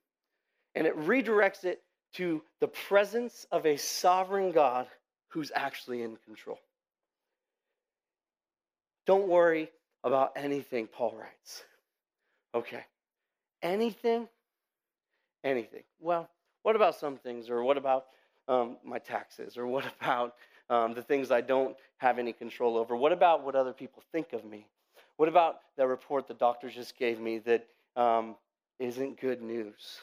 and 0.74 0.88
it 0.88 0.98
redirects 0.98 1.64
it 1.64 1.82
to 2.14 2.42
the 2.60 2.68
presence 2.68 3.46
of 3.52 3.66
a 3.66 3.78
sovereign 3.78 4.52
God 4.52 4.88
who's 5.30 5.52
actually 5.56 6.04
in 6.04 6.18
control. 6.26 6.60
Don't 9.06 9.28
worry 9.28 9.70
about 10.04 10.32
anything, 10.36 10.88
Paul 10.88 11.16
writes. 11.18 11.64
Okay. 12.54 12.86
Anything? 13.62 14.28
Anything. 15.44 15.84
Well, 16.00 16.30
what 16.62 16.76
about 16.76 16.96
some 16.96 17.18
things? 17.18 17.50
Or 17.50 17.64
what 17.64 17.78
about 17.78 18.06
um, 18.48 18.78
my 18.84 19.00
taxes? 19.00 19.58
Or 19.58 19.66
what 19.66 19.86
about 20.02 20.36
um, 20.70 20.94
the 20.94 21.02
things 21.02 21.32
I 21.32 21.42
don't 21.42 21.76
have 21.98 22.20
any 22.20 22.34
control 22.34 22.78
over? 22.78 22.96
What 22.96 23.12
about 23.12 23.44
what 23.44 23.56
other 23.56 23.74
people 23.74 24.04
think 24.12 24.34
of 24.34 24.46
me? 24.46 24.68
What 25.18 25.30
about 25.30 25.58
that 25.78 25.88
report 25.88 26.28
the 26.28 26.34
doctor 26.34 26.70
just 26.70 26.98
gave 26.98 27.20
me 27.20 27.40
that 27.40 27.66
um, 27.96 28.36
not 28.80 29.20
good 29.20 29.42
news? 29.42 30.00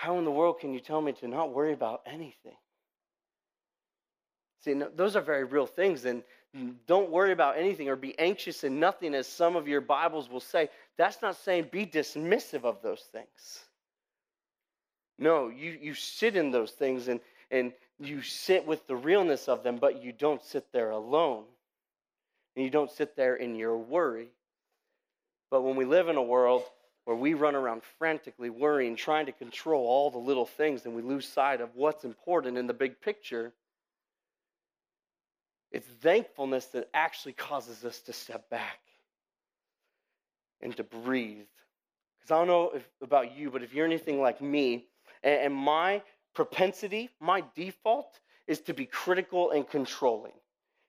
How 0.00 0.16
in 0.16 0.24
the 0.24 0.30
world 0.30 0.60
can 0.60 0.72
you 0.72 0.80
tell 0.80 1.02
me 1.02 1.12
to 1.12 1.28
not 1.28 1.52
worry 1.52 1.74
about 1.74 2.00
anything? 2.06 2.56
See, 4.64 4.72
no, 4.72 4.88
those 4.96 5.14
are 5.14 5.20
very 5.20 5.44
real 5.44 5.66
things, 5.66 6.06
and 6.06 6.22
hmm. 6.56 6.70
don't 6.86 7.10
worry 7.10 7.32
about 7.32 7.58
anything 7.58 7.86
or 7.86 7.96
be 7.96 8.18
anxious 8.18 8.64
in 8.64 8.80
nothing, 8.80 9.14
as 9.14 9.26
some 9.26 9.56
of 9.56 9.68
your 9.68 9.82
Bibles 9.82 10.30
will 10.30 10.40
say. 10.40 10.70
That's 10.96 11.20
not 11.20 11.36
saying 11.36 11.68
be 11.70 11.84
dismissive 11.84 12.64
of 12.64 12.80
those 12.80 13.02
things. 13.12 13.66
No, 15.18 15.50
you, 15.50 15.76
you 15.78 15.92
sit 15.92 16.34
in 16.34 16.50
those 16.50 16.70
things 16.70 17.08
and, 17.08 17.20
and 17.50 17.70
you 17.98 18.22
sit 18.22 18.66
with 18.66 18.86
the 18.86 18.96
realness 18.96 19.48
of 19.48 19.62
them, 19.62 19.76
but 19.76 20.02
you 20.02 20.12
don't 20.12 20.42
sit 20.42 20.72
there 20.72 20.92
alone. 20.92 21.44
And 22.56 22.64
you 22.64 22.70
don't 22.70 22.90
sit 22.90 23.16
there 23.16 23.36
in 23.36 23.54
your 23.54 23.76
worry. 23.76 24.30
But 25.50 25.60
when 25.60 25.76
we 25.76 25.84
live 25.84 26.08
in 26.08 26.16
a 26.16 26.22
world 26.22 26.62
where 27.04 27.16
we 27.16 27.34
run 27.34 27.54
around 27.54 27.82
frantically 27.98 28.50
worrying, 28.50 28.94
trying 28.94 29.26
to 29.26 29.32
control 29.32 29.86
all 29.86 30.10
the 30.10 30.18
little 30.18 30.46
things, 30.46 30.84
and 30.84 30.94
we 30.94 31.02
lose 31.02 31.26
sight 31.26 31.60
of 31.60 31.74
what's 31.74 32.04
important 32.04 32.58
in 32.58 32.66
the 32.66 32.74
big 32.74 33.00
picture, 33.00 33.52
it's 35.72 35.86
thankfulness 36.02 36.66
that 36.66 36.88
actually 36.92 37.32
causes 37.32 37.84
us 37.84 38.00
to 38.00 38.12
step 38.12 38.50
back 38.50 38.80
and 40.60 40.76
to 40.76 40.84
breathe. 40.84 41.46
Because 42.18 42.32
I 42.32 42.38
don't 42.38 42.48
know 42.48 42.70
if, 42.74 42.88
about 43.02 43.36
you, 43.36 43.50
but 43.50 43.62
if 43.62 43.72
you're 43.72 43.86
anything 43.86 44.20
like 44.20 44.40
me, 44.40 44.86
and, 45.22 45.40
and 45.40 45.54
my 45.54 46.02
propensity, 46.34 47.10
my 47.20 47.44
default, 47.54 48.18
is 48.46 48.60
to 48.62 48.74
be 48.74 48.84
critical 48.84 49.52
and 49.52 49.68
controlling. 49.68 50.32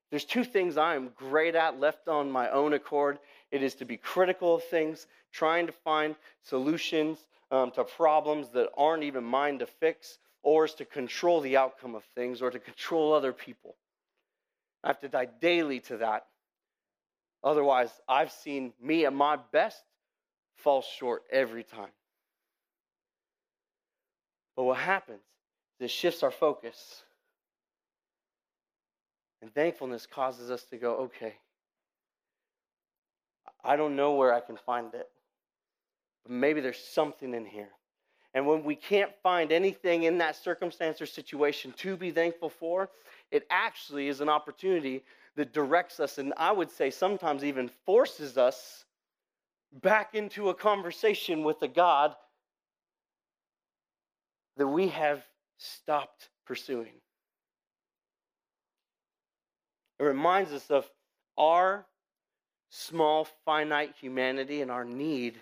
There's 0.10 0.26
two 0.26 0.44
things 0.44 0.78
I 0.78 0.96
am 0.96 1.12
great 1.16 1.56
at 1.56 1.80
left 1.80 2.08
on 2.10 2.30
my 2.30 2.50
own 2.50 2.74
accord. 2.74 3.20
It 3.52 3.62
is 3.64 3.76
to 3.76 3.86
be 3.86 3.98
critical 3.98 4.56
of 4.56 4.64
things, 4.64 5.08
trying 5.32 5.68
to 5.68 5.74
find 5.74 6.16
solutions 6.42 7.20
um, 7.52 7.72
to 7.72 7.84
problems 7.84 8.50
that 8.50 8.70
aren't 8.78 9.04
even 9.04 9.24
mine 9.24 9.60
to 9.60 9.66
fix, 9.66 10.18
or 10.44 10.66
is 10.66 10.74
to 10.76 10.86
control 10.86 11.42
the 11.42 11.58
outcome 11.58 11.96
of 11.96 12.04
things 12.16 12.42
or 12.42 12.50
to 12.50 12.60
control 12.60 13.14
other 13.14 13.34
people. 13.34 13.76
I 14.84 14.88
have 14.88 15.00
to 15.02 15.10
die 15.10 15.28
daily 15.40 15.80
to 15.82 15.98
that. 15.98 16.26
Otherwise, 17.44 17.92
I've 18.08 18.32
seen 18.32 18.74
me 18.82 19.06
at 19.06 19.14
my 19.14 19.38
best 19.52 19.84
fall 20.56 20.82
short 20.82 21.24
every 21.32 21.64
time. 21.64 21.92
But 24.56 24.64
what 24.64 24.78
happens 24.78 25.22
is 25.80 25.86
it 25.86 25.92
shifts 25.92 26.24
our 26.24 26.32
focus. 26.32 27.04
And 29.42 29.54
thankfulness 29.54 30.06
causes 30.06 30.52
us 30.52 30.64
to 30.66 30.78
go, 30.78 30.96
okay, 30.96 31.36
I 33.64 33.76
don't 33.76 33.96
know 33.96 34.14
where 34.16 34.34
I 34.34 34.40
can 34.40 34.58
find 34.58 34.94
it, 34.94 35.08
but 36.24 36.32
maybe 36.32 36.62
there's 36.62 36.84
something 36.84 37.34
in 37.34 37.46
here. 37.46 37.70
And 38.34 38.48
when 38.48 38.64
we 38.64 38.76
can't 38.76 39.12
find 39.22 39.52
anything 39.52 40.04
in 40.04 40.18
that 40.20 40.36
circumstance 40.36 41.02
or 41.02 41.06
situation 41.06 41.74
to 41.78 41.98
be 41.98 42.12
thankful 42.12 42.50
for, 42.50 42.90
it 43.30 43.46
actually 43.50 44.08
is 44.08 44.22
an 44.22 44.30
opportunity 44.30 45.04
that 45.36 45.54
directs 45.54 46.00
us, 46.00 46.18
and 46.18 46.34
I 46.38 46.52
would 46.52 46.70
say 46.70 46.90
sometimes 46.90 47.44
even 47.44 47.70
forces 47.86 48.38
us 48.38 48.86
back 49.82 50.14
into 50.16 50.50
a 50.50 50.54
conversation 50.54 51.44
with 51.44 51.62
a 51.62 51.68
God 51.68 52.16
that 54.58 54.68
we 54.68 54.90
have 54.90 55.24
stopped 55.58 56.30
pursuing. 56.46 57.00
It 60.00 60.04
reminds 60.04 60.52
us 60.52 60.70
of 60.70 60.90
our 61.38 61.86
small, 62.72 63.28
finite 63.46 63.94
humanity 64.00 64.62
and 64.62 64.72
our 64.72 64.86
need 64.86 65.40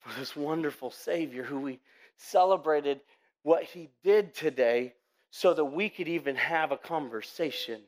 for 0.00 0.18
this 0.18 0.34
wonderful 0.34 0.90
Savior 0.90 1.44
who 1.44 1.60
we 1.60 1.78
celebrated 2.16 3.00
what 3.42 3.62
he 3.62 3.90
did 4.02 4.34
today 4.34 4.94
so 5.30 5.52
that 5.54 5.64
we 5.64 5.88
could 5.88 6.08
even 6.08 6.34
have 6.36 6.72
a 6.72 6.76
conversation 6.76 7.80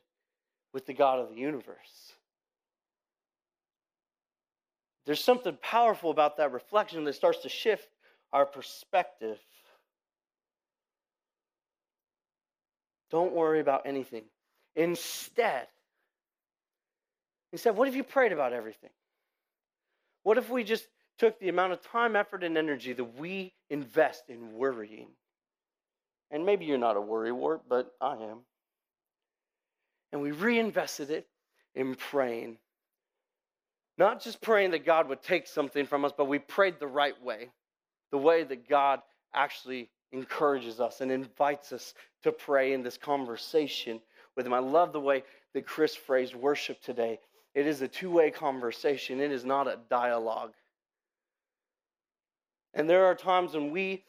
with 0.73 0.85
the 0.85 0.93
God 0.93 1.19
of 1.19 1.29
the 1.29 1.35
universe. 1.35 2.13
There's 5.05 5.23
something 5.23 5.57
powerful 5.61 6.11
about 6.11 6.37
that 6.37 6.51
reflection 6.51 7.03
that 7.05 7.13
starts 7.13 7.39
to 7.43 7.49
shift 7.49 7.87
our 8.31 8.45
perspective. 8.45 9.39
Don't 13.09 13.33
worry 13.33 13.59
about 13.59 13.87
anything. 13.87 14.25
Instead, 14.75 15.67
instead, 17.51 17.75
what 17.75 17.87
if 17.87 17.95
you 17.95 18.03
prayed 18.03 18.31
about 18.31 18.53
everything? 18.53 18.89
What 20.23 20.37
if 20.37 20.49
we 20.49 20.63
just 20.63 20.87
took 21.19 21.39
the 21.39 21.49
amount 21.49 21.73
of 21.73 21.81
time, 21.81 22.15
effort, 22.15 22.43
and 22.43 22.57
energy 22.57 22.93
that 22.93 23.17
we 23.19 23.53
invest 23.69 24.29
in 24.29 24.53
worrying 24.53 25.07
and 26.31 26.45
maybe 26.45 26.65
you're 26.65 26.77
not 26.77 26.97
a 26.97 27.01
worrywart, 27.01 27.61
but 27.69 27.91
I 28.01 28.15
am. 28.15 28.39
And 30.11 30.21
we 30.21 30.31
reinvested 30.31 31.09
it 31.09 31.27
in 31.75 31.95
praying. 31.95 32.57
Not 33.97 34.21
just 34.21 34.41
praying 34.41 34.71
that 34.71 34.85
God 34.85 35.09
would 35.09 35.21
take 35.21 35.47
something 35.47 35.85
from 35.85 36.05
us, 36.05 36.11
but 36.15 36.25
we 36.25 36.39
prayed 36.39 36.75
the 36.79 36.87
right 36.87 37.19
way, 37.23 37.49
the 38.11 38.17
way 38.17 38.43
that 38.43 38.67
God 38.67 39.01
actually 39.33 39.89
encourages 40.11 40.79
us 40.79 41.01
and 41.01 41.11
invites 41.11 41.71
us 41.71 41.93
to 42.23 42.31
pray 42.31 42.73
in 42.73 42.83
this 42.83 42.97
conversation 42.97 43.99
with 44.35 44.45
Him. 44.45 44.53
I 44.53 44.59
love 44.59 44.93
the 44.93 44.99
way 44.99 45.23
that 45.53 45.65
Chris 45.65 45.95
phrased 45.95 46.35
worship 46.35 46.81
today. 46.81 47.19
It 47.57 47.65
is 47.65 47.81
a 47.81 47.87
two 47.87 48.11
way 48.11 48.29
conversation, 48.29 49.19
it 49.19 49.31
is 49.31 49.43
not 49.43 49.67
a 49.67 49.79
dialogue. 49.89 50.53
And 52.75 52.87
there 52.87 53.05
are 53.05 53.15
times 53.15 53.55
when 53.55 53.71
we 53.71 54.03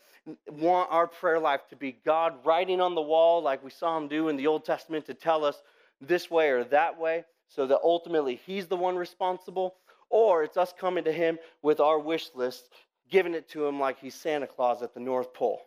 want 0.50 0.92
our 0.92 1.06
prayer 1.06 1.38
life 1.38 1.66
to 1.70 1.76
be 1.76 1.92
God 2.04 2.44
writing 2.44 2.78
on 2.82 2.94
the 2.94 3.00
wall, 3.00 3.42
like 3.42 3.64
we 3.64 3.70
saw 3.70 3.96
him 3.96 4.06
do 4.06 4.28
in 4.28 4.36
the 4.36 4.46
Old 4.46 4.66
Testament, 4.66 5.06
to 5.06 5.14
tell 5.14 5.46
us 5.46 5.62
this 5.98 6.30
way 6.30 6.50
or 6.50 6.62
that 6.64 7.00
way, 7.00 7.24
so 7.48 7.66
that 7.68 7.80
ultimately 7.82 8.38
he's 8.44 8.66
the 8.66 8.76
one 8.76 8.96
responsible, 8.96 9.76
or 10.10 10.44
it's 10.44 10.58
us 10.58 10.74
coming 10.78 11.04
to 11.04 11.12
him 11.12 11.38
with 11.62 11.80
our 11.80 11.98
wish 11.98 12.28
list, 12.34 12.68
giving 13.08 13.32
it 13.32 13.48
to 13.48 13.64
him 13.64 13.80
like 13.80 13.98
he's 13.98 14.14
Santa 14.14 14.46
Claus 14.46 14.82
at 14.82 14.92
the 14.92 15.00
North 15.00 15.32
Pole. 15.32 15.62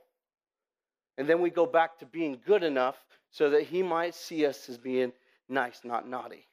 And 1.17 1.27
then 1.27 1.41
we 1.41 1.49
go 1.49 1.65
back 1.65 1.97
to 1.97 2.05
being 2.05 2.39
good 2.45 2.61
enough 2.61 3.03
so 3.31 3.49
that 3.49 3.63
he 3.63 3.81
might 3.81 4.13
see 4.13 4.45
us 4.45 4.69
as 4.69 4.77
being 4.77 5.13
nice, 5.49 5.81
not 5.83 6.07
naughty. 6.07 6.45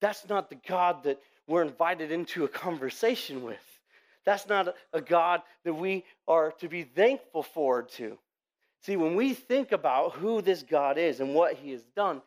That's 0.00 0.28
not 0.28 0.48
the 0.48 0.58
God 0.66 1.04
that 1.04 1.20
we're 1.46 1.62
invited 1.62 2.12
into 2.12 2.44
a 2.44 2.48
conversation 2.48 3.42
with. 3.42 3.62
That's 4.24 4.48
not 4.48 4.74
a 4.92 5.00
God 5.00 5.42
that 5.64 5.74
we 5.74 6.04
are 6.26 6.52
to 6.60 6.68
be 6.68 6.82
thankful 6.82 7.42
for 7.42 7.82
to. 7.82 8.18
See, 8.82 8.96
when 8.96 9.16
we 9.16 9.34
think 9.34 9.72
about 9.72 10.12
who 10.12 10.40
this 10.42 10.62
God 10.62 10.98
is 10.98 11.20
and 11.20 11.34
what 11.34 11.54
he 11.54 11.72
has 11.72 11.82
done, 11.96 12.22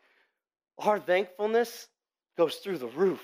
our 0.78 0.98
thankfulness 0.98 1.88
goes 2.36 2.56
through 2.56 2.78
the 2.78 2.88
roof. 2.88 3.22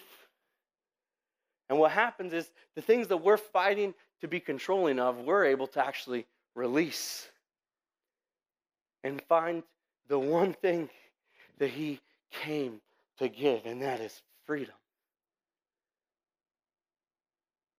And 1.69 1.79
what 1.79 1.91
happens 1.91 2.33
is 2.33 2.51
the 2.75 2.83
things 2.83 3.09
that 3.09 3.19
we're 3.19 3.37
fighting 3.37 3.95
to 4.21 4.29
be 4.29 4.41
controlling 4.41 4.99
of, 4.99 5.19
we're 5.19 5.45
able 5.45 5.67
to 5.69 5.85
actually 5.85 6.27
release 6.55 7.29
and 9.05 9.21
find 9.29 9.63
the 10.09 10.19
one 10.19 10.53
thing 10.55 10.89
that 11.59 11.71
He 11.71 12.01
came 12.31 12.81
to 13.19 13.29
give, 13.29 13.67
and 13.67 13.83
that 13.83 14.01
is 14.01 14.23
freedom. 14.49 14.75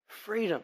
Freedom. 0.08 0.62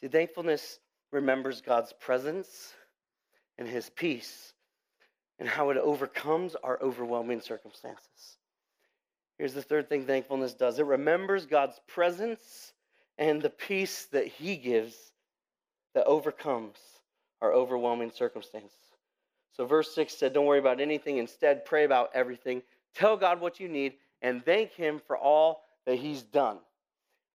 See, 0.00 0.08
thankfulness 0.08 0.80
remembers 1.12 1.60
God's 1.60 1.92
presence 1.92 2.74
and 3.56 3.68
his 3.68 3.88
peace 3.88 4.52
and 5.38 5.48
how 5.48 5.70
it 5.70 5.76
overcomes 5.76 6.56
our 6.56 6.76
overwhelming 6.82 7.40
circumstances. 7.40 8.38
Here's 9.38 9.54
the 9.54 9.62
third 9.62 9.88
thing 9.88 10.06
thankfulness 10.06 10.54
does 10.54 10.80
it 10.80 10.86
remembers 10.86 11.46
God's 11.46 11.80
presence 11.86 12.72
and 13.16 13.40
the 13.40 13.48
peace 13.48 14.06
that 14.06 14.26
he 14.26 14.56
gives 14.56 14.96
that 15.94 16.06
overcomes 16.06 16.76
our 17.40 17.52
overwhelming 17.52 18.10
circumstances. 18.10 18.78
So, 19.52 19.66
verse 19.66 19.94
6 19.94 20.16
said, 20.16 20.32
Don't 20.32 20.46
worry 20.46 20.58
about 20.58 20.80
anything. 20.80 21.18
Instead, 21.18 21.64
pray 21.64 21.84
about 21.84 22.10
everything. 22.14 22.62
Tell 22.94 23.16
God 23.16 23.40
what 23.40 23.60
you 23.60 23.68
need 23.68 23.94
and 24.22 24.44
thank 24.44 24.72
Him 24.72 25.00
for 25.06 25.16
all 25.16 25.62
that 25.86 25.96
He's 25.96 26.22
done. 26.22 26.58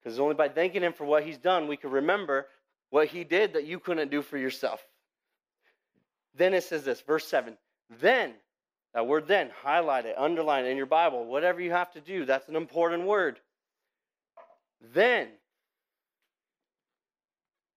Because 0.03 0.19
only 0.19 0.35
by 0.35 0.49
thanking 0.49 0.81
Him 0.81 0.93
for 0.93 1.05
what 1.05 1.23
He's 1.23 1.37
done, 1.37 1.67
we 1.67 1.77
can 1.77 1.91
remember 1.91 2.47
what 2.89 3.07
He 3.07 3.23
did 3.23 3.53
that 3.53 3.65
you 3.65 3.79
couldn't 3.79 4.11
do 4.11 4.21
for 4.21 4.37
yourself. 4.37 4.85
Then 6.35 6.53
it 6.53 6.63
says 6.63 6.83
this, 6.83 7.01
verse 7.01 7.27
7 7.27 7.57
Then, 7.99 8.33
that 8.93 9.07
word 9.07 9.27
then, 9.27 9.51
highlight 9.61 10.05
it, 10.05 10.15
underline 10.17 10.65
it 10.65 10.69
in 10.69 10.77
your 10.77 10.85
Bible, 10.85 11.25
whatever 11.25 11.61
you 11.61 11.71
have 11.71 11.91
to 11.93 12.01
do, 12.01 12.25
that's 12.25 12.47
an 12.47 12.55
important 12.55 13.03
word. 13.03 13.39
Then, 14.93 15.27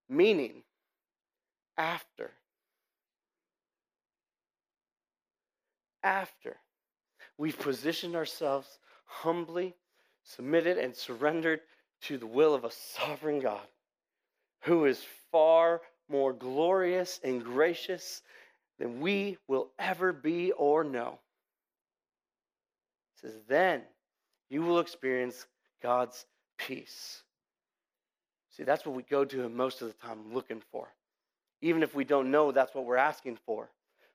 meaning 0.08 0.62
after. 1.78 2.32
After 6.02 6.56
we've 7.38 7.58
positioned 7.58 8.16
ourselves 8.16 8.78
humbly, 9.04 9.74
submitted, 10.24 10.76
and 10.76 10.94
surrendered 10.94 11.60
to 12.02 12.18
the 12.18 12.26
will 12.26 12.54
of 12.54 12.64
a 12.64 12.70
sovereign 12.70 13.40
God 13.40 13.66
who 14.62 14.84
is 14.84 15.02
far 15.30 15.80
more 16.08 16.32
glorious 16.32 17.20
and 17.24 17.42
gracious 17.42 18.22
than 18.78 19.00
we 19.00 19.38
will 19.48 19.70
ever 19.78 20.12
be 20.12 20.52
or 20.52 20.84
know. 20.84 21.18
It 23.16 23.20
says, 23.20 23.40
then 23.48 23.82
you 24.48 24.62
will 24.62 24.78
experience 24.78 25.46
God's 25.82 26.26
peace. 26.56 27.22
See, 28.50 28.62
that's 28.62 28.86
what 28.86 28.94
we 28.94 29.02
go 29.02 29.24
to 29.24 29.42
Him 29.42 29.56
most 29.56 29.82
of 29.82 29.88
the 29.88 30.06
time 30.06 30.32
looking 30.32 30.62
for. 30.72 30.88
Even 31.60 31.82
if 31.82 31.94
we 31.94 32.04
don't 32.04 32.30
know 32.30 32.52
that's 32.52 32.74
what 32.74 32.84
we're 32.84 32.96
asking 32.96 33.38
for 33.46 33.70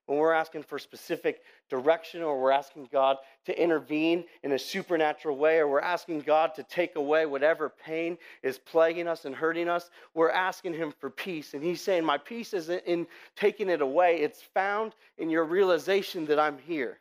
when 0.06 0.18
we're 0.18 0.34
asking 0.34 0.64
for 0.64 0.78
specific 0.78 1.42
direction 1.70 2.22
or 2.22 2.42
we're 2.42 2.52
asking 2.52 2.90
God 2.92 3.18
to 3.46 3.62
intervene 3.62 4.26
in 4.44 4.52
a 4.52 4.60
supernatural 4.60 5.38
way 5.38 5.60
or 5.60 5.68
we're 5.68 5.80
asking 5.80 6.22
God 6.22 6.54
to 6.56 6.64
take 6.64 6.96
away 6.98 7.26
whatever 7.26 7.70
pain 7.70 8.18
is 8.42 8.58
plaguing 8.58 9.08
us 9.08 9.26
and 9.26 9.34
hurting 9.34 9.70
us, 9.70 9.90
we're 10.14 10.30
asking 10.30 10.74
Him 10.74 10.94
for 11.00 11.10
peace. 11.10 11.54
And 11.54 11.64
He's 11.64 11.82
saying, 11.82 12.04
My 12.04 12.18
peace 12.18 12.54
isn't 12.54 12.84
in 12.86 13.08
taking 13.36 13.70
it 13.70 13.82
away, 13.82 14.18
it's 14.18 14.42
found 14.42 14.94
in 15.18 15.30
your 15.30 15.46
realization 15.46 16.26
that 16.26 16.40
I'm 16.40 16.58
here. 16.58 17.00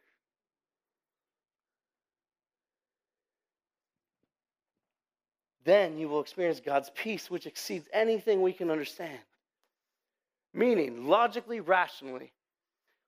Then 5.64 5.96
you 5.96 6.08
will 6.08 6.20
experience 6.20 6.60
God's 6.60 6.90
peace, 6.94 7.30
which 7.30 7.46
exceeds 7.46 7.88
anything 7.92 8.42
we 8.42 8.52
can 8.52 8.70
understand. 8.70 9.18
Meaning, 10.54 11.06
logically, 11.06 11.60
rationally, 11.60 12.32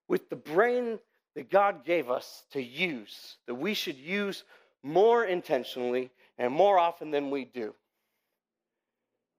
with 0.09 0.29
the 0.31 0.37
brain 0.37 0.99
that 1.35 1.51
God 1.51 1.85
gave 1.85 2.11
us 2.11 2.45
to 2.53 2.63
use, 2.63 3.37
that 3.47 3.55
we 3.55 3.75
should 3.75 3.97
use 3.97 4.45
more 4.83 5.25
intentionally 5.25 6.11
and 6.39 6.53
more 6.53 6.79
often 6.79 7.11
than 7.11 7.31
we 7.31 7.45
do. 7.45 7.75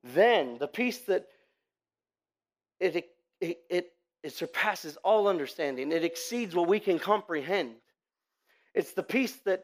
Then 0.04 0.58
the 0.60 0.68
peace 0.68 1.00
that 1.00 1.28
it, 2.80 3.10
it, 3.41 3.58
it, 3.70 3.91
it 4.24 4.34
surpasses 4.34 4.98
all 5.04 5.28
understanding, 5.28 5.91
it 5.91 6.04
exceeds 6.04 6.56
what 6.56 6.68
we 6.68 6.80
can 6.80 7.00
comprehend. 7.00 7.76
It's 8.74 8.91
the 8.91 9.04
peace 9.04 9.38
that 9.46 9.63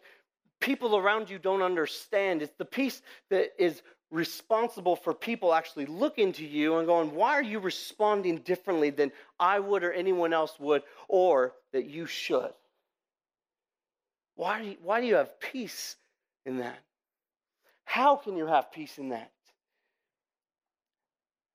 people 0.60 0.95
around 0.95 1.30
you 1.30 1.38
don't 1.38 1.62
understand. 1.62 2.41
It's 2.41 2.56
the 2.58 2.65
peace 2.65 3.01
that 3.30 3.51
is 3.60 3.82
responsible 4.12 4.95
for 4.95 5.13
people 5.13 5.54
actually 5.54 5.86
looking 5.86 6.34
to 6.34 6.45
you 6.45 6.78
and 6.78 6.86
going, 6.86 7.15
Why 7.15 7.34
are 7.34 7.43
you 7.43 7.60
responding 7.60 8.39
differently 8.39 8.89
than 8.89 9.12
I 9.39 9.60
would 9.60 9.84
or 9.84 9.91
anyone 9.91 10.34
else 10.34 10.54
would, 10.60 10.84
or 11.08 11.54
that 11.71 11.86
you 11.86 12.06
should? 12.06 12.52
Why 14.36 14.62
do 14.62 14.67
you, 14.69 14.78
why 14.84 15.02
do 15.02 15.08
you 15.08 15.15
have 15.15 15.39
peace 15.39 15.95
in 16.45 16.58
that? 16.58 16.80
How 17.86 18.15
can 18.15 18.38
you 18.38 18.47
have 18.47 18.71
peace 18.71 18.97
in 18.97 19.10
that? 19.10 19.32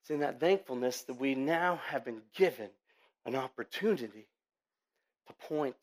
It's 0.02 0.10
in 0.10 0.20
that 0.20 0.40
thankfulness 0.40 1.02
that 1.02 1.14
we 1.14 1.34
now 1.34 1.80
have 1.88 2.04
been 2.04 2.22
given 2.34 2.70
an 3.24 3.34
opportunity 3.34 4.28
to 5.26 5.32
point 5.48 5.74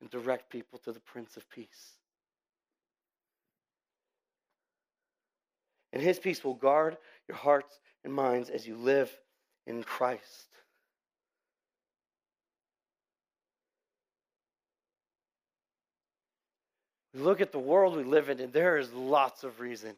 and 0.00 0.10
direct 0.10 0.50
people 0.50 0.78
to 0.80 0.92
the 0.92 1.00
Prince 1.00 1.36
of 1.36 1.48
Peace. 1.50 1.99
And 5.92 6.02
his 6.02 6.18
peace 6.18 6.44
will 6.44 6.54
guard 6.54 6.96
your 7.28 7.36
hearts 7.36 7.78
and 8.04 8.12
minds 8.12 8.48
as 8.50 8.66
you 8.66 8.76
live 8.76 9.10
in 9.66 9.82
Christ. 9.82 10.48
We 17.14 17.20
look 17.20 17.40
at 17.40 17.50
the 17.50 17.58
world 17.58 17.96
we 17.96 18.04
live 18.04 18.28
in, 18.28 18.38
and 18.38 18.52
there 18.52 18.78
is 18.78 18.92
lots 18.92 19.42
of 19.42 19.58
reason. 19.58 19.96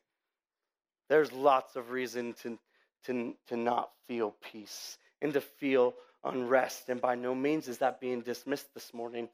There's 1.10 1.30
lots 1.30 1.76
of 1.76 1.90
reason 1.90 2.34
to, 2.42 2.58
to, 3.04 3.34
to 3.48 3.56
not 3.56 3.90
feel 4.08 4.34
peace 4.50 4.96
and 5.20 5.34
to 5.34 5.42
feel 5.42 5.94
unrest. 6.24 6.88
And 6.88 7.00
by 7.00 7.16
no 7.16 7.34
means 7.34 7.68
is 7.68 7.78
that 7.78 8.00
being 8.00 8.22
dismissed 8.22 8.72
this 8.72 8.94
morning. 8.94 9.28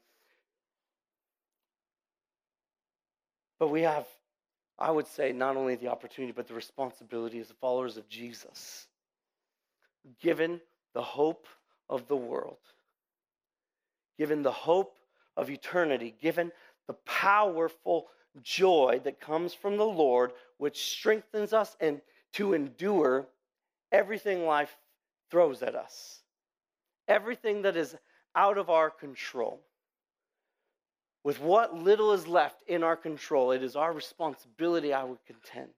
But 3.59 3.69
we 3.69 3.83
have 3.83 4.05
I 4.79 4.91
would 4.91 5.07
say 5.07 5.33
not 5.33 5.57
only 5.57 5.75
the 5.75 5.89
opportunity, 5.89 6.31
but 6.31 6.47
the 6.47 6.53
responsibility 6.53 7.39
as 7.39 7.51
followers 7.59 7.97
of 7.97 8.07
Jesus, 8.07 8.87
given 10.21 10.61
the 10.93 11.01
hope 11.01 11.47
of 11.89 12.07
the 12.07 12.15
world, 12.15 12.57
given 14.17 14.41
the 14.41 14.51
hope 14.51 14.97
of 15.35 15.49
eternity, 15.49 16.15
given 16.21 16.51
the 16.87 16.93
powerful 17.05 18.07
joy 18.41 19.01
that 19.03 19.19
comes 19.19 19.53
from 19.53 19.75
the 19.75 19.85
Lord, 19.85 20.31
which 20.57 20.91
strengthens 20.91 21.51
us 21.51 21.75
and 21.81 21.99
to 22.33 22.53
endure 22.53 23.27
everything 23.91 24.45
life 24.45 24.77
throws 25.29 25.61
at 25.61 25.75
us, 25.75 26.21
everything 27.07 27.63
that 27.63 27.75
is 27.75 27.95
out 28.33 28.57
of 28.57 28.69
our 28.69 28.89
control. 28.89 29.59
With 31.23 31.41
what 31.41 31.75
little 31.75 32.13
is 32.13 32.27
left 32.27 32.63
in 32.67 32.83
our 32.83 32.95
control, 32.95 33.51
it 33.51 33.63
is 33.63 33.75
our 33.75 33.91
responsibility, 33.91 34.93
I 34.93 35.03
would 35.03 35.23
contend, 35.25 35.69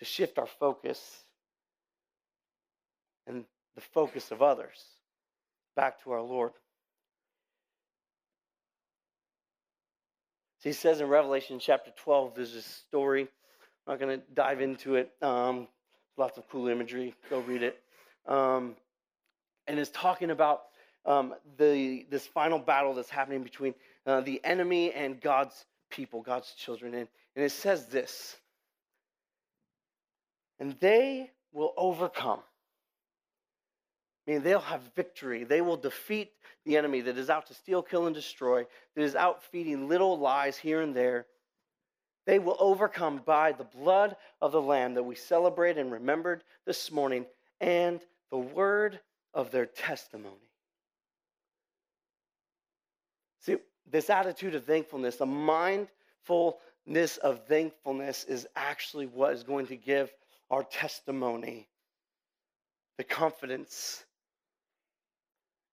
to 0.00 0.04
shift 0.04 0.38
our 0.38 0.46
focus 0.46 1.24
and 3.26 3.44
the 3.76 3.80
focus 3.80 4.30
of 4.32 4.42
others 4.42 4.82
back 5.76 6.02
to 6.02 6.10
our 6.10 6.20
Lord. 6.20 6.52
So 10.58 10.68
he 10.68 10.72
says 10.72 11.00
in 11.00 11.08
Revelation 11.08 11.58
chapter 11.58 11.90
12, 11.96 12.34
there's 12.34 12.54
a 12.54 12.62
story. 12.62 13.22
I'm 13.86 13.92
not 13.92 14.00
going 14.00 14.20
to 14.20 14.24
dive 14.34 14.60
into 14.60 14.96
it. 14.96 15.10
Um, 15.20 15.66
lots 16.16 16.38
of 16.38 16.48
cool 16.48 16.68
imagery. 16.68 17.14
Go 17.30 17.40
read 17.40 17.62
it. 17.62 17.80
Um, 18.28 18.76
and 19.66 19.78
it's 19.78 19.90
talking 19.90 20.30
about 20.30 20.62
um, 21.04 21.34
the, 21.58 22.06
this 22.10 22.26
final 22.26 22.58
battle 22.58 22.94
that's 22.94 23.10
happening 23.10 23.42
between 23.42 23.74
uh, 24.06 24.20
the 24.20 24.40
enemy 24.44 24.92
and 24.92 25.20
God's 25.20 25.64
people, 25.90 26.22
God's 26.22 26.52
children. 26.54 26.94
And, 26.94 27.08
and 27.36 27.44
it 27.44 27.52
says 27.52 27.86
this 27.86 28.36
And 30.58 30.76
they 30.80 31.30
will 31.52 31.72
overcome. 31.76 32.40
I 34.26 34.30
mean, 34.30 34.42
they'll 34.42 34.60
have 34.60 34.82
victory. 34.94 35.44
They 35.44 35.60
will 35.60 35.76
defeat 35.76 36.30
the 36.64 36.76
enemy 36.76 37.00
that 37.02 37.18
is 37.18 37.28
out 37.28 37.46
to 37.46 37.54
steal, 37.54 37.82
kill, 37.82 38.06
and 38.06 38.14
destroy, 38.14 38.64
that 38.94 39.02
is 39.02 39.16
out 39.16 39.42
feeding 39.42 39.88
little 39.88 40.16
lies 40.16 40.56
here 40.56 40.80
and 40.80 40.94
there. 40.94 41.26
They 42.24 42.38
will 42.38 42.56
overcome 42.60 43.20
by 43.24 43.50
the 43.50 43.64
blood 43.64 44.14
of 44.40 44.52
the 44.52 44.62
Lamb 44.62 44.94
that 44.94 45.02
we 45.02 45.16
celebrate 45.16 45.76
and 45.76 45.90
remembered 45.90 46.44
this 46.64 46.92
morning 46.92 47.26
and 47.60 48.00
the 48.30 48.38
word 48.38 49.00
of 49.34 49.50
their 49.50 49.66
testimony. 49.66 50.51
This 53.90 54.10
attitude 54.10 54.54
of 54.54 54.64
thankfulness, 54.64 55.20
a 55.20 55.26
mindfulness 55.26 57.16
of 57.22 57.46
thankfulness, 57.46 58.24
is 58.24 58.46
actually 58.56 59.06
what 59.06 59.32
is 59.32 59.42
going 59.42 59.66
to 59.68 59.76
give 59.76 60.10
our 60.50 60.62
testimony 60.62 61.68
the 62.98 63.04
confidence 63.04 64.04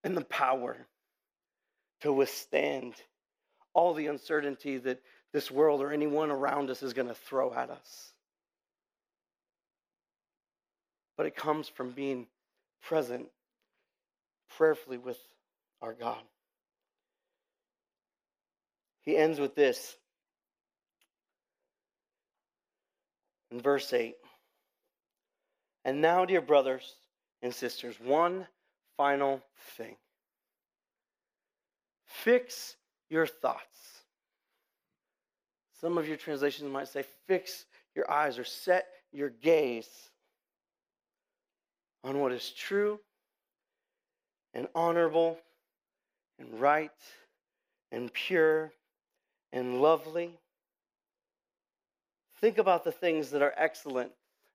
and 0.03 0.15
the 0.15 0.25
power 0.25 0.77
to 2.01 2.13
withstand 2.13 2.93
all 3.73 3.93
the 3.93 4.07
uncertainty 4.07 4.77
that 4.77 5.01
this 5.31 5.51
world 5.51 5.81
or 5.81 5.91
anyone 5.91 6.31
around 6.31 6.69
us 6.69 6.81
is 6.81 6.93
going 6.93 7.07
to 7.07 7.13
throw 7.13 7.53
at 7.53 7.69
us. 7.69 8.13
But 11.17 11.25
it 11.25 11.35
comes 11.35 11.67
from 11.67 11.91
being 11.91 12.27
present 12.81 13.27
prayerfully 14.57 14.97
with 14.97 15.19
our 15.81 15.93
God. 15.93 16.21
He 19.09 19.17
ends 19.17 19.39
with 19.39 19.55
this 19.55 19.97
in 23.49 23.59
verse 23.59 23.91
8. 23.91 24.13
And 25.83 25.99
now, 25.99 26.25
dear 26.25 26.41
brothers 26.41 26.93
and 27.41 27.51
sisters, 27.51 27.95
one 27.99 28.45
final 28.97 29.41
thing. 29.77 29.95
Fix 32.05 32.75
your 33.09 33.25
thoughts. 33.25 34.03
Some 35.81 35.97
of 35.97 36.07
your 36.07 36.17
translations 36.17 36.71
might 36.71 36.87
say, 36.87 37.03
fix 37.25 37.65
your 37.95 38.11
eyes 38.11 38.37
or 38.37 38.43
set 38.43 38.85
your 39.11 39.29
gaze 39.29 39.89
on 42.03 42.19
what 42.19 42.31
is 42.31 42.51
true 42.51 42.99
and 44.53 44.67
honorable 44.75 45.39
and 46.37 46.61
right 46.61 46.91
and 47.91 48.13
pure 48.13 48.71
and 49.51 49.81
lovely. 49.81 50.31
Think 52.41 52.57
about 52.57 52.83
the 52.83 52.91
things 52.91 53.31
that 53.31 53.41
are 53.41 53.53
excellent 53.57 54.11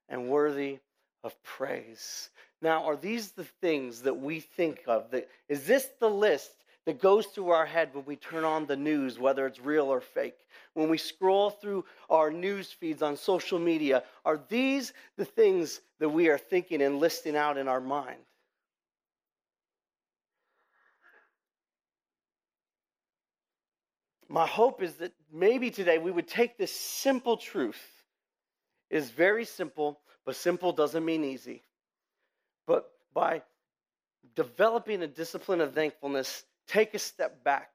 and 0.09 0.29
worthy 0.29 0.79
of 1.23 1.41
praise. 1.43 2.29
Now, 2.61 2.85
are 2.85 2.95
these 2.95 3.31
the 3.31 3.43
things 3.43 4.01
that 4.03 4.19
we 4.19 4.39
think 4.39 4.81
of? 4.87 5.11
That, 5.11 5.29
is 5.49 5.65
this 5.65 5.87
the 5.99 6.09
list 6.09 6.51
that 6.85 7.01
goes 7.01 7.25
through 7.27 7.49
our 7.49 7.65
head 7.65 7.89
when 7.93 8.05
we 8.05 8.15
turn 8.15 8.43
on 8.43 8.65
the 8.65 8.75
news, 8.75 9.19
whether 9.19 9.45
it's 9.45 9.59
real 9.59 9.85
or 9.85 10.01
fake? 10.01 10.37
When 10.73 10.89
we 10.89 10.97
scroll 10.97 11.49
through 11.49 11.85
our 12.09 12.31
news 12.31 12.71
feeds 12.71 13.01
on 13.01 13.17
social 13.17 13.59
media, 13.59 14.03
are 14.23 14.39
these 14.49 14.93
the 15.17 15.25
things 15.25 15.81
that 15.99 16.09
we 16.09 16.29
are 16.29 16.37
thinking 16.37 16.81
and 16.81 16.99
listing 16.99 17.35
out 17.35 17.57
in 17.57 17.67
our 17.67 17.81
mind? 17.81 18.19
My 24.27 24.47
hope 24.47 24.81
is 24.81 24.95
that 24.95 25.13
maybe 25.31 25.69
today 25.69 25.97
we 25.97 26.11
would 26.11 26.27
take 26.27 26.57
this 26.57 26.71
simple 26.71 27.37
truth. 27.37 27.81
It 28.89 28.97
is 28.97 29.09
very 29.09 29.45
simple, 29.45 29.99
but 30.25 30.35
simple 30.35 30.71
doesn't 30.71 31.05
mean 31.05 31.23
easy. 31.23 31.63
But 32.65 32.89
by 33.13 33.43
developing 34.35 35.03
a 35.03 35.07
discipline 35.07 35.61
of 35.61 35.73
thankfulness, 35.73 36.43
take 36.67 36.93
a 36.93 36.99
step 36.99 37.43
back. 37.43 37.69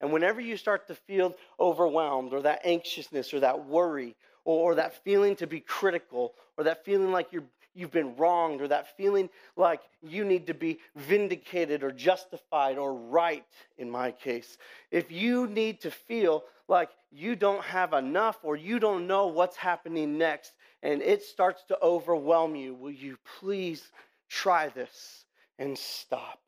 And 0.00 0.12
whenever 0.12 0.40
you 0.40 0.56
start 0.56 0.88
to 0.88 0.94
feel 0.94 1.36
overwhelmed, 1.58 2.32
or 2.32 2.42
that 2.42 2.62
anxiousness, 2.64 3.34
or 3.34 3.40
that 3.40 3.66
worry, 3.66 4.16
or, 4.44 4.72
or 4.72 4.74
that 4.76 5.04
feeling 5.04 5.36
to 5.36 5.46
be 5.46 5.60
critical, 5.60 6.34
or 6.56 6.64
that 6.64 6.84
feeling 6.86 7.12
like 7.12 7.32
you're 7.32 7.44
you've 7.74 7.90
been 7.90 8.16
wronged 8.16 8.60
or 8.60 8.68
that 8.68 8.96
feeling 8.96 9.28
like 9.56 9.80
you 10.02 10.24
need 10.24 10.46
to 10.46 10.54
be 10.54 10.78
vindicated 10.96 11.82
or 11.82 11.90
justified 11.90 12.78
or 12.78 12.94
right 12.94 13.44
in 13.78 13.90
my 13.90 14.10
case 14.10 14.58
if 14.90 15.10
you 15.10 15.46
need 15.46 15.80
to 15.80 15.90
feel 15.90 16.44
like 16.68 16.90
you 17.10 17.34
don't 17.34 17.64
have 17.64 17.92
enough 17.92 18.38
or 18.42 18.56
you 18.56 18.78
don't 18.78 19.06
know 19.06 19.26
what's 19.26 19.56
happening 19.56 20.18
next 20.18 20.52
and 20.82 21.02
it 21.02 21.22
starts 21.22 21.62
to 21.64 21.78
overwhelm 21.82 22.54
you 22.56 22.74
will 22.74 22.90
you 22.90 23.16
please 23.38 23.90
try 24.30 24.68
this 24.68 25.24
and 25.58 25.76
stop. 25.76 26.38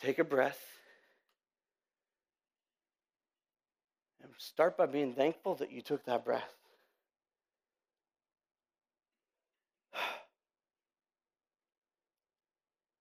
Take 0.00 0.18
a 0.18 0.24
breath. 0.24 0.60
And 4.22 4.30
start 4.36 4.76
by 4.76 4.86
being 4.86 5.14
thankful 5.14 5.54
that 5.56 5.72
you 5.72 5.80
took 5.80 6.04
that 6.04 6.24
breath. 6.24 6.55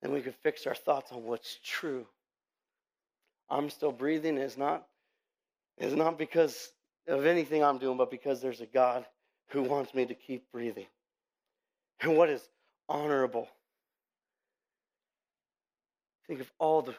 Then 0.06 0.14
we 0.14 0.22
can 0.22 0.34
fix 0.44 0.68
our 0.68 0.76
thoughts 0.76 1.12
on 1.12 1.24
what's 1.24 1.58
true. 1.64 2.06
I'm 3.50 3.72
still 3.72 3.92
breathing 3.92 4.38
is 4.38 4.56
not 4.56 4.86
is 5.80 5.96
not 5.96 6.20
because 6.20 6.74
of 7.08 7.26
anything 7.26 7.64
I'm 7.64 7.80
doing, 7.80 7.98
but 7.98 8.12
because 8.12 8.40
there's 8.40 8.62
a 8.62 8.68
God 8.68 9.04
who 9.48 9.64
wants 9.64 9.96
me 9.96 10.06
to 10.06 10.14
keep 10.14 10.52
breathing 10.52 10.86
and 12.02 12.16
what 12.16 12.30
is 12.30 12.48
honorable. 12.88 13.48
Think 16.28 16.40
of 16.40 16.52
all 16.60 16.84
the 16.84 16.94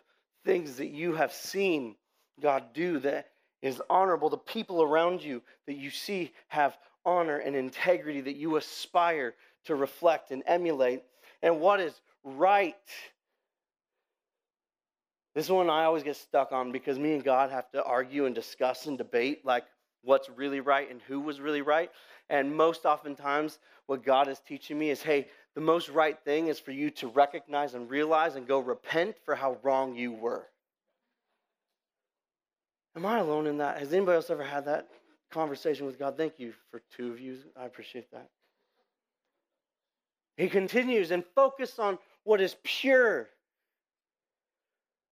things 0.45 0.79
that 0.79 0.88
you 0.88 1.14
have 1.14 1.33
seen 1.33 1.95
God 2.42 2.73
do 2.75 2.99
that 2.99 3.29
is 3.62 3.81
honorable. 3.88 4.31
The 4.31 4.37
people 4.37 4.83
around 4.83 5.23
you 5.23 5.42
that 5.69 5.77
you 5.77 5.90
see 5.90 6.33
have 6.49 6.77
honor 7.05 7.37
and 7.37 7.55
integrity 7.55 8.23
that 8.23 8.35
you 8.35 8.57
aspire 8.57 9.37
to 9.66 9.77
reflect 9.77 10.33
and 10.33 10.42
emulate. 10.45 11.05
And 11.42 11.61
what 11.61 11.81
is 11.81 11.92
right. 12.25 12.75
This 15.35 15.49
one 15.49 15.68
I 15.68 15.85
always 15.85 16.03
get 16.03 16.16
stuck 16.16 16.53
on 16.53 16.72
because 16.72 16.99
me 16.99 17.12
and 17.12 17.22
God 17.22 17.51
have 17.51 17.70
to 17.72 17.85
argue 17.85 18.27
and 18.27 18.35
discuss 18.35 18.87
and 18.87 18.96
debate 18.96 19.44
like 19.44 19.64
what's 20.03 20.31
really 20.31 20.61
right 20.61 20.90
and 20.90 21.01
who 21.03 21.20
was 21.20 21.40
really 21.40 21.62
right. 21.62 21.90
And 22.31 22.57
most 22.57 22.85
oftentimes, 22.85 23.59
what 23.87 24.05
God 24.05 24.29
is 24.29 24.40
teaching 24.40 24.79
me 24.79 24.90
is 24.90 25.03
hey, 25.03 25.29
the 25.55 25.61
most 25.61 25.88
right 25.88 26.18
thing 26.25 26.49
is 26.49 26.59
for 26.59 26.72
you 26.72 26.90
to 26.92 27.09
recognize 27.09 27.75
and 27.75 27.88
realize 27.88 28.37
and 28.37 28.46
go 28.46 28.59
repent 28.59 29.16
for 29.25 29.35
how 29.35 29.59
wrong 29.62 29.94
you 29.94 30.12
were. 30.12 30.46
Am 32.96 33.05
I 33.05 33.18
alone 33.18 33.46
in 33.46 33.59
that? 33.59 33.79
Has 33.79 33.92
anybody 33.92 34.16
else 34.16 34.31
ever 34.31 34.42
had 34.42 34.64
that 34.64 34.88
conversation 35.31 35.85
with 35.85 35.99
God? 35.99 36.16
Thank 36.16 36.38
you 36.38 36.55
for 36.70 36.81
two 36.96 37.12
of 37.12 37.20
you. 37.20 37.38
I 37.55 37.66
appreciate 37.66 38.11
that. 38.12 38.31
He 40.37 40.49
continues 40.49 41.11
and 41.11 41.25
focus 41.35 41.79
on 41.79 41.99
what 42.25 42.40
is 42.40 42.57
pure, 42.62 43.29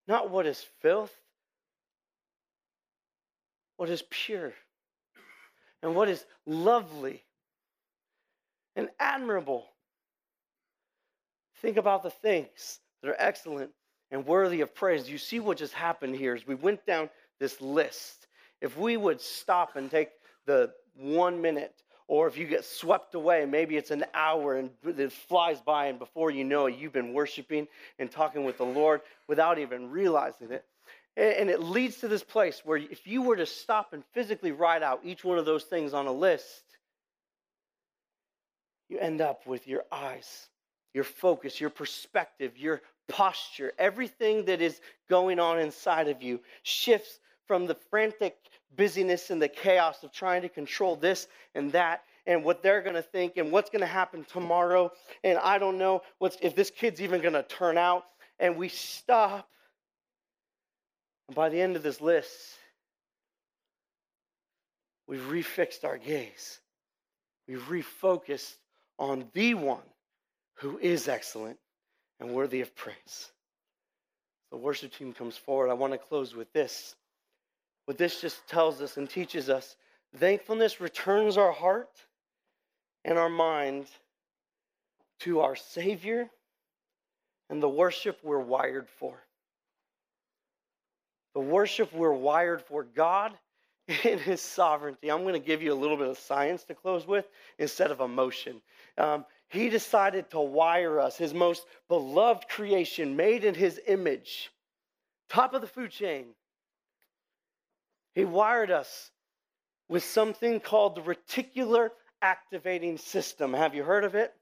not 0.07 0.31
what 0.31 0.47
is 0.47 0.65
filth, 0.81 1.15
what 3.77 3.89
is 3.89 4.03
pure 4.11 4.53
and 5.83 5.95
what 5.95 6.09
is 6.09 6.25
lovely 6.47 7.23
and 8.77 8.89
admirable. 8.99 9.67
Think 11.61 11.77
about 11.77 12.03
the 12.03 12.11
things 12.11 12.81
that 13.03 13.11
are 13.11 13.17
excellent 13.19 13.71
and 14.11 14.27
worthy 14.27 14.61
of 14.61 14.75
praise. 14.75 15.09
You 15.09 15.19
see 15.19 15.41
what 15.41 15.59
just 15.59 15.75
happened 15.75 16.17
here 16.17 16.35
as 16.35 16.47
we 16.47 16.55
went 16.55 16.85
down 16.87 17.09
this 17.41 17.61
list. 17.61 18.27
If 18.61 18.77
we 18.77 18.97
would 18.97 19.21
stop 19.21 19.77
and 19.77 19.91
take 19.91 20.11
the 20.47 20.73
one 20.95 21.41
minute, 21.41 21.83
or 22.07 22.27
if 22.29 22.37
you 22.37 22.47
get 22.47 22.64
swept 22.64 23.14
away, 23.14 23.47
maybe 23.47 23.77
it's 23.77 23.90
an 23.90 24.05
hour 24.12 24.57
and 24.57 24.71
it 24.85 25.12
flies 25.12 25.61
by, 25.61 25.87
and 25.87 25.99
before 25.99 26.31
you 26.31 26.45
know 26.45 26.67
it, 26.67 26.77
you've 26.77 26.93
been 26.93 27.12
worshiping 27.12 27.67
and 27.99 28.11
talking 28.11 28.45
with 28.45 28.59
the 28.59 28.64
Lord 28.64 29.01
without 29.27 29.59
even 29.59 29.90
realizing 29.90 30.51
it. 30.51 30.64
And 31.17 31.49
it 31.49 31.62
leads 31.62 31.99
to 31.99 32.09
this 32.09 32.25
place 32.25 32.62
where 32.64 32.77
if 32.77 33.07
you 33.07 33.23
were 33.23 33.37
to 33.37 33.47
stop 33.47 33.93
and 33.93 34.03
physically 34.12 34.53
write 34.53 34.83
out 34.83 35.01
each 35.05 35.25
one 35.25 35.38
of 35.38 35.47
those 35.47 35.62
things 35.64 35.95
on 35.95 36.07
a 36.07 36.12
list, 36.12 36.64
you 38.88 38.99
end 38.99 39.21
up 39.21 39.47
with 39.47 39.67
your 39.67 39.85
eyes, 39.93 40.49
your 40.93 41.05
focus, 41.05 41.61
your 41.61 41.71
perspective, 41.71 42.59
your 42.59 42.83
posture, 43.09 43.73
everything 43.79 44.45
that 44.47 44.61
is 44.61 44.81
going 45.09 45.38
on 45.38 45.61
inside 45.61 46.09
of 46.09 46.23
you 46.23 46.40
shifts 46.64 47.21
from 47.47 47.67
the 47.67 47.77
frantic 47.90 48.37
busyness 48.77 49.31
and 49.31 49.41
the 49.41 49.49
chaos 49.49 50.03
of 50.03 50.13
trying 50.13 50.43
to 50.43 50.49
control 50.49 50.97
this 50.97 51.27
and 51.55 51.73
that 51.73 52.03
and 52.27 52.45
what 52.45 52.63
they're 52.63 52.83
going 52.83 52.95
to 52.95 53.03
think 53.03 53.37
and 53.37 53.53
what's 53.53 53.71
going 53.71 53.81
to 53.81 53.87
happen 53.87 54.25
tomorrow 54.25 54.91
and 55.23 55.39
I 55.39 55.59
don't 55.59 55.79
know 55.79 56.03
what's 56.19 56.37
if 56.41 56.55
this 56.55 56.71
kid's 56.71 57.01
even 57.01 57.21
going 57.21 57.35
to 57.35 57.43
turn 57.43 57.79
out 57.79 58.05
and 58.39 58.57
we 58.57 58.69
stop 58.69 59.49
and 61.29 61.35
by 61.35 61.49
the 61.49 61.61
end 61.61 61.77
of 61.77 61.83
this 61.83 62.01
list, 62.01 62.31
we've 65.07 65.21
refixed 65.21 65.85
our 65.85 65.99
gaze. 65.99 66.61
We've 67.49 67.67
refocused 67.69 68.57
on 68.99 69.27
the 69.33 69.55
one 69.55 69.83
who 70.57 70.79
is 70.79 71.09
excellent 71.09 71.59
and 72.21 72.31
worthy 72.31 72.61
of 72.61 72.75
praise. 72.77 73.31
The 74.51 74.57
worship 74.57 74.95
team 74.95 75.13
comes 75.13 75.37
forward. 75.37 75.71
I 75.71 75.75
want 75.75 75.93
to 75.93 75.99
close 75.99 76.35
with 76.35 76.53
this. 76.53 76.95
What 77.87 77.99
this 77.99 78.20
just 78.20 78.47
tells 78.49 78.81
us 78.81 78.97
and 78.97 79.09
teaches 79.09 79.51
us 79.51 79.77
thankfulness 80.16 80.81
returns 80.81 81.37
our 81.37 81.53
heart 81.53 81.90
and 83.05 83.18
our 83.18 83.29
mind 83.29 83.87
to 85.20 85.40
our 85.40 85.57
Savior 85.57 86.31
and 87.51 87.62
the 87.62 87.68
worship 87.68 88.18
we're 88.23 88.38
wired 88.38 88.88
for. 88.88 89.18
the 91.35 91.40
worship 91.40 91.92
we're 91.92 92.12
wired 92.12 92.62
for 92.62 92.85
God 92.85 93.33
in 94.05 94.18
His 94.18 94.40
sovereignty. 94.40 95.11
I'm 95.11 95.23
going 95.23 95.35
to 95.35 95.47
give 95.47 95.62
you 95.62 95.73
a 95.73 95.75
little 95.75 95.97
bit 95.97 96.09
of 96.09 96.18
science 96.18 96.64
to 96.64 96.75
close 96.75 97.07
with 97.07 97.27
instead 97.59 97.90
of 97.90 98.01
emotion. 98.01 98.62
Um, 98.97 99.25
he 99.49 99.68
decided 99.68 100.31
to 100.31 100.40
wire 100.40 101.01
us, 101.01 101.16
His 101.16 101.35
most 101.35 101.66
beloved 101.88 102.49
creation, 102.49 103.16
made 103.16 103.44
in 103.44 103.55
His 103.55 103.81
image, 103.87 104.51
top 105.29 105.55
of 105.55 105.61
the 105.61 105.66
food 105.66 105.90
chain. 105.90 106.27
He 108.14 108.24
wired 108.24 108.70
us 108.70 109.11
with 109.88 110.05
something 110.05 110.61
called 110.61 110.94
the 110.94 111.03
reticular 111.03 111.90
activating 112.22 112.96
system. 112.96 113.53
Have 113.53 113.74
you 113.74 113.83
heard 113.83 114.05
of 114.05 114.14
it? 114.14 114.33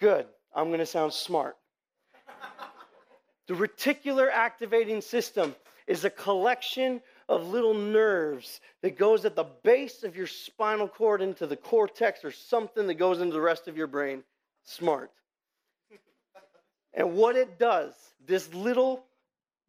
Good. 0.00 0.26
I'm 0.54 0.68
going 0.68 0.80
to 0.80 0.86
sound 0.86 1.12
smart. 1.12 1.56
the 3.46 3.54
reticular 3.54 4.28
activating 4.30 5.00
system 5.00 5.54
is 5.86 6.04
a 6.04 6.10
collection 6.10 7.00
of 7.28 7.46
little 7.48 7.74
nerves 7.74 8.60
that 8.82 8.98
goes 8.98 9.24
at 9.24 9.36
the 9.36 9.46
base 9.62 10.02
of 10.02 10.16
your 10.16 10.26
spinal 10.26 10.88
cord 10.88 11.22
into 11.22 11.46
the 11.46 11.56
cortex 11.56 12.24
or 12.24 12.30
something 12.30 12.86
that 12.86 12.94
goes 12.94 13.20
into 13.20 13.32
the 13.32 13.40
rest 13.40 13.68
of 13.68 13.76
your 13.76 13.86
brain. 13.86 14.22
Smart. 14.64 15.10
And 16.94 17.14
what 17.14 17.36
it 17.36 17.58
does, 17.58 17.94
this 18.26 18.52
little 18.54 19.04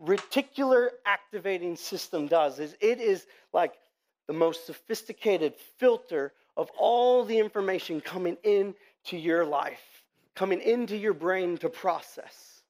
reticular 0.04 0.90
activating 1.06 1.76
system 1.76 2.28
does, 2.28 2.60
is 2.60 2.76
it 2.80 3.00
is 3.00 3.26
like 3.54 3.74
the 4.28 4.34
most 4.34 4.66
sophisticated 4.66 5.54
filter 5.78 6.34
of 6.56 6.70
all 6.78 7.24
the 7.24 7.38
information 7.38 8.02
coming 8.02 8.38
into 8.44 9.18
your 9.18 9.46
life, 9.46 10.04
coming 10.36 10.62
into 10.62 10.98
your 10.98 11.14
brain 11.14 11.58
to 11.58 11.70
process. 11.70 12.62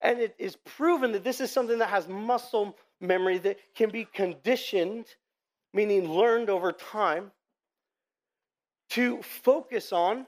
And 0.00 0.18
it 0.18 0.34
is 0.38 0.56
proven 0.56 1.12
that 1.12 1.24
this 1.24 1.40
is 1.40 1.50
something 1.50 1.78
that 1.78 1.90
has 1.90 2.08
muscle 2.08 2.76
memory 3.00 3.38
that 3.38 3.58
can 3.74 3.90
be 3.90 4.06
conditioned, 4.06 5.06
meaning 5.72 6.10
learned 6.10 6.50
over 6.50 6.72
time, 6.72 7.30
to 8.90 9.22
focus 9.22 9.92
on 9.92 10.26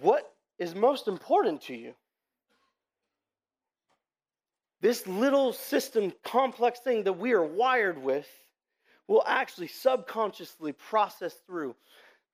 what 0.00 0.32
is 0.58 0.74
most 0.74 1.08
important 1.08 1.60
to 1.62 1.74
you. 1.74 1.94
This 4.84 5.06
little 5.06 5.54
system, 5.54 6.12
complex 6.22 6.78
thing 6.78 7.04
that 7.04 7.14
we 7.14 7.32
are 7.32 7.42
wired 7.42 7.96
with, 7.96 8.28
will 9.06 9.24
actually 9.26 9.68
subconsciously 9.68 10.72
process 10.72 11.32
through 11.46 11.74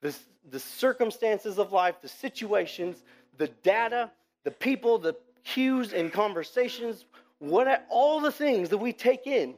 the, 0.00 0.12
the 0.50 0.58
circumstances 0.58 1.60
of 1.60 1.70
life, 1.70 2.02
the 2.02 2.08
situations, 2.08 3.04
the 3.38 3.46
data, 3.62 4.10
the 4.42 4.50
people, 4.50 4.98
the 4.98 5.14
cues 5.44 5.92
and 5.92 6.12
conversations, 6.12 7.04
what 7.38 7.86
all 7.88 8.18
the 8.18 8.32
things 8.32 8.68
that 8.70 8.78
we 8.78 8.92
take 8.92 9.28
in, 9.28 9.54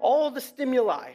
all 0.00 0.28
the 0.28 0.40
stimuli. 0.40 1.12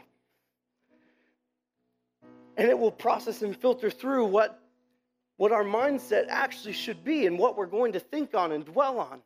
And 2.55 2.69
it 2.69 2.79
will 2.79 2.93
process 2.93 3.41
and 3.41 3.53
filter 3.57 3.89
through 3.89 4.23
what, 4.23 4.63
what 5.35 5.51
our 5.51 5.65
mindset 5.65 6.27
actually 6.29 6.71
should 6.71 7.03
be 7.03 7.25
and 7.25 7.37
what 7.37 7.57
we're 7.57 7.65
going 7.65 7.91
to 7.91 7.99
think 7.99 8.33
on 8.33 8.53
and 8.53 8.63
dwell 8.63 8.99
on. 8.99 9.19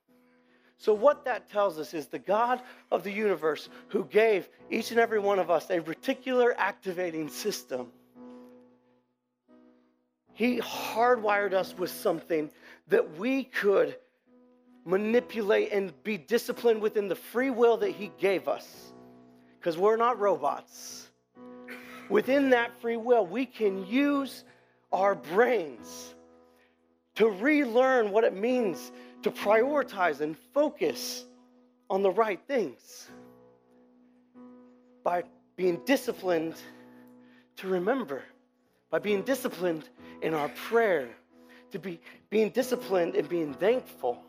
So, 0.83 0.93
what 0.93 1.23
that 1.23 1.49
tells 1.49 1.79
us 1.79 1.93
is 1.93 2.07
the 2.07 2.19
God 2.19 2.61
of 2.91 3.05
the 3.05 3.11
universe 3.11 3.69
who 3.87 4.03
gave 4.03 4.49
each 4.69 4.91
and 4.91 4.99
every 4.99 5.17
one 5.17 5.39
of 5.39 5.49
us 5.49 5.69
a 5.69 5.79
reticular 5.79 6.53
activating 6.57 7.29
system. 7.29 7.87
He 10.33 10.59
hardwired 10.59 11.53
us 11.53 11.73
with 11.77 11.89
something 11.89 12.51
that 12.89 13.17
we 13.17 13.45
could 13.45 13.95
manipulate 14.83 15.71
and 15.71 15.93
be 16.03 16.17
disciplined 16.17 16.81
within 16.81 17.07
the 17.07 17.15
free 17.15 17.49
will 17.49 17.77
that 17.77 17.91
He 17.91 18.11
gave 18.19 18.49
us. 18.49 18.91
Because 19.61 19.77
we're 19.77 19.95
not 19.95 20.19
robots. 20.19 21.07
Within 22.09 22.49
that 22.49 22.77
free 22.81 22.97
will, 22.97 23.25
we 23.25 23.45
can 23.45 23.87
use 23.87 24.43
our 24.91 25.15
brains 25.15 26.13
to 27.15 27.29
relearn 27.29 28.11
what 28.11 28.25
it 28.25 28.35
means 28.35 28.91
to 29.23 29.31
prioritize 29.31 30.19
and 30.19 30.37
focus 30.53 31.25
on 31.89 32.03
the 32.03 32.11
right 32.11 32.39
things 32.47 33.07
by 35.03 35.23
being 35.55 35.81
disciplined 35.85 36.55
to 37.57 37.67
remember, 37.67 38.21
by 38.89 38.99
being 38.99 39.21
disciplined 39.21 39.87
in 40.21 40.33
our 40.33 40.49
prayer, 40.49 41.07
to 41.71 41.79
be 41.79 41.99
being 42.29 42.49
disciplined 42.49 43.15
and 43.15 43.27
being 43.29 43.53
thankful. 43.53 44.21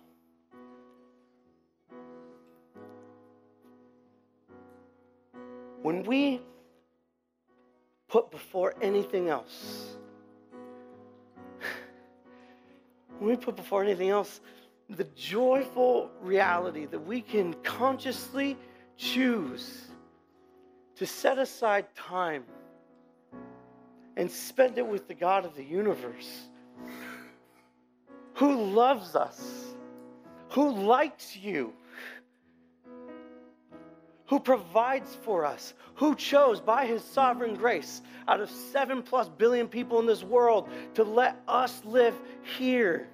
When 5.82 6.04
we 6.04 6.40
put 8.08 8.30
before 8.30 8.74
anything 8.80 9.28
else, 9.28 9.96
when 13.18 13.30
we 13.30 13.36
put 13.36 13.56
before 13.56 13.82
anything 13.82 14.10
else 14.10 14.40
the 14.90 15.04
joyful 15.16 16.10
reality 16.20 16.86
that 16.86 16.98
we 16.98 17.20
can 17.20 17.54
consciously 17.62 18.56
choose 18.96 19.86
to 20.96 21.06
set 21.06 21.38
aside 21.38 21.86
time 21.94 22.44
and 24.16 24.30
spend 24.30 24.78
it 24.78 24.86
with 24.86 25.08
the 25.08 25.14
God 25.14 25.44
of 25.44 25.56
the 25.56 25.64
universe 25.64 26.48
who 28.34 28.64
loves 28.64 29.14
us, 29.14 29.74
who 30.50 30.70
likes 30.70 31.36
you, 31.36 31.72
who 34.26 34.40
provides 34.40 35.14
for 35.22 35.44
us, 35.44 35.74
who 35.94 36.14
chose 36.14 36.60
by 36.60 36.86
his 36.86 37.02
sovereign 37.02 37.54
grace 37.54 38.02
out 38.26 38.40
of 38.40 38.50
seven 38.50 39.02
plus 39.02 39.28
billion 39.28 39.68
people 39.68 40.00
in 40.00 40.06
this 40.06 40.24
world 40.24 40.68
to 40.94 41.04
let 41.04 41.40
us 41.46 41.82
live 41.84 42.14
here, 42.58 43.08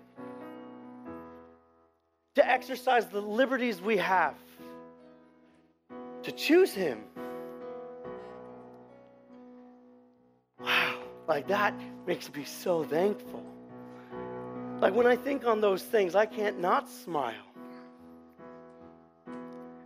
to 2.35 2.49
exercise 2.49 3.07
the 3.07 3.21
liberties 3.21 3.81
we 3.81 3.97
have, 3.97 4.37
to 6.23 6.33
choose 6.33 6.73
him. 6.73 7.03
Wow, 10.61 10.95
like 11.27 11.49
that 11.49 11.75
makes 12.07 12.33
me 12.33 12.45
so 12.45 12.85
thankful. 12.85 13.45
Like 14.81 14.95
when 14.95 15.07
I 15.07 15.17
think 15.17 15.47
on 15.47 15.61
those 15.61 15.83
things, 15.83 16.15
I 16.15 16.27
can't 16.27 16.59
not 16.61 16.89
smile. 16.89 17.35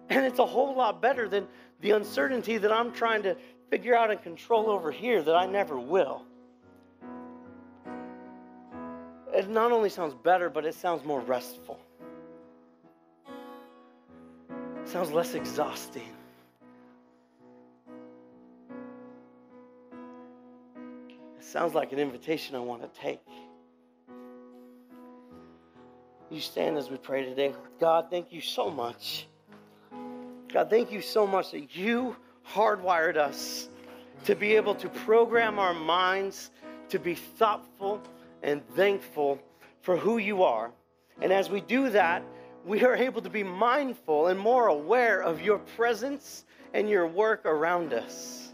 And 0.09 0.25
it's 0.25 0.39
a 0.39 0.47
whole 0.47 0.77
lot 0.77 1.01
better 1.01 1.29
than 1.29 1.49
the 1.81 1.93
uncertainty 1.93 2.59
that 2.59 2.71
I'm 2.71 2.93
trying 2.93 3.23
to 3.25 3.37
figure 3.71 3.97
out 3.97 4.11
and 4.11 4.23
control 4.23 4.71
over 4.71 4.93
here 4.93 5.23
that 5.23 5.35
I 5.35 5.47
never 5.47 5.79
will. 5.79 6.23
It 9.33 9.49
not 9.49 9.73
only 9.73 9.89
sounds 9.89 10.15
better, 10.15 10.49
but 10.49 10.65
it 10.65 10.75
sounds 10.75 11.05
more 11.05 11.21
restful. 11.21 11.81
Sounds 14.95 15.11
less 15.11 15.35
exhausting. 15.35 16.09
It 21.37 21.45
sounds 21.45 21.75
like 21.75 21.93
an 21.93 21.99
invitation 21.99 22.55
I 22.55 22.61
want 22.61 22.83
to 22.83 23.01
take. 23.01 23.19
You 26.31 26.41
stand 26.41 26.79
as 26.79 26.91
we 26.91 26.97
pray 26.97 27.25
today. 27.25 27.55
God, 27.81 28.07
thank 28.09 28.33
you 28.33 28.41
so 28.41 28.71
much 28.71 29.27
God, 30.53 30.71
thank 30.71 30.93
you 30.93 31.01
so 31.01 31.27
much 31.27 31.51
that 31.51 31.75
you 31.75 32.15
hardwired 32.49 33.17
us 33.17 33.69
to 34.27 34.37
be 34.37 34.55
able 34.55 34.77
to 34.77 34.89
program 34.89 35.59
our 35.59 35.75
minds 35.75 36.53
to 36.91 37.01
be 37.01 37.17
thoughtful 37.17 38.01
and 38.45 38.65
thankful 38.77 39.41
for 39.83 39.97
who 39.97 40.19
you 40.19 40.45
are. 40.45 40.71
And 41.21 41.33
as 41.33 41.51
we 41.51 41.61
do 41.61 41.91
that, 41.91 42.23
we 42.65 42.83
are 42.85 42.97
able 42.97 43.21
to 43.21 43.31
be 43.31 43.43
mindful 43.43 44.29
and 44.29 44.39
more 44.39 44.69
aware 44.69 45.23
of 45.23 45.43
your 45.43 45.59
presence 45.59 46.45
and 46.73 46.89
your 46.89 47.07
work 47.07 47.45
around 47.45 47.93
us. 47.93 48.53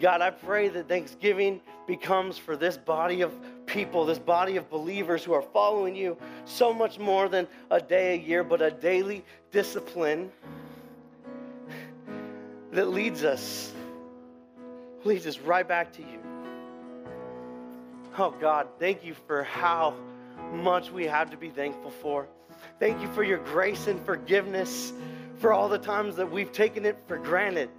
God, 0.00 0.20
I 0.20 0.30
pray 0.30 0.68
that 0.68 0.88
Thanksgiving 0.88 1.60
becomes 1.86 2.38
for 2.38 2.56
this 2.56 2.76
body 2.76 3.20
of 3.20 3.32
people, 3.66 4.04
this 4.04 4.18
body 4.18 4.56
of 4.56 4.68
believers 4.70 5.22
who 5.22 5.32
are 5.32 5.42
following 5.42 5.94
you 5.94 6.16
so 6.44 6.72
much 6.72 6.98
more 6.98 7.28
than 7.28 7.46
a 7.70 7.80
day 7.80 8.14
a 8.14 8.18
year, 8.18 8.42
but 8.42 8.62
a 8.62 8.70
daily 8.70 9.24
discipline 9.50 10.30
that 12.72 12.88
leads 12.88 13.22
us, 13.22 13.72
leads 15.04 15.26
us 15.26 15.38
right 15.38 15.66
back 15.66 15.92
to 15.92 16.02
you. 16.02 16.18
Oh 18.18 18.34
God, 18.40 18.68
thank 18.78 19.04
you 19.04 19.14
for 19.26 19.42
how 19.42 19.94
much 20.52 20.90
we 20.90 21.06
have 21.06 21.30
to 21.30 21.36
be 21.36 21.50
thankful 21.50 21.90
for. 21.90 22.28
Thank 22.78 23.00
you 23.00 23.08
for 23.12 23.24
your 23.24 23.38
grace 23.38 23.86
and 23.86 24.04
forgiveness 24.04 24.92
for 25.38 25.52
all 25.52 25.68
the 25.68 25.78
times 25.78 26.16
that 26.16 26.30
we've 26.30 26.52
taken 26.52 26.84
it 26.84 26.96
for 27.06 27.18
granted. 27.18 27.70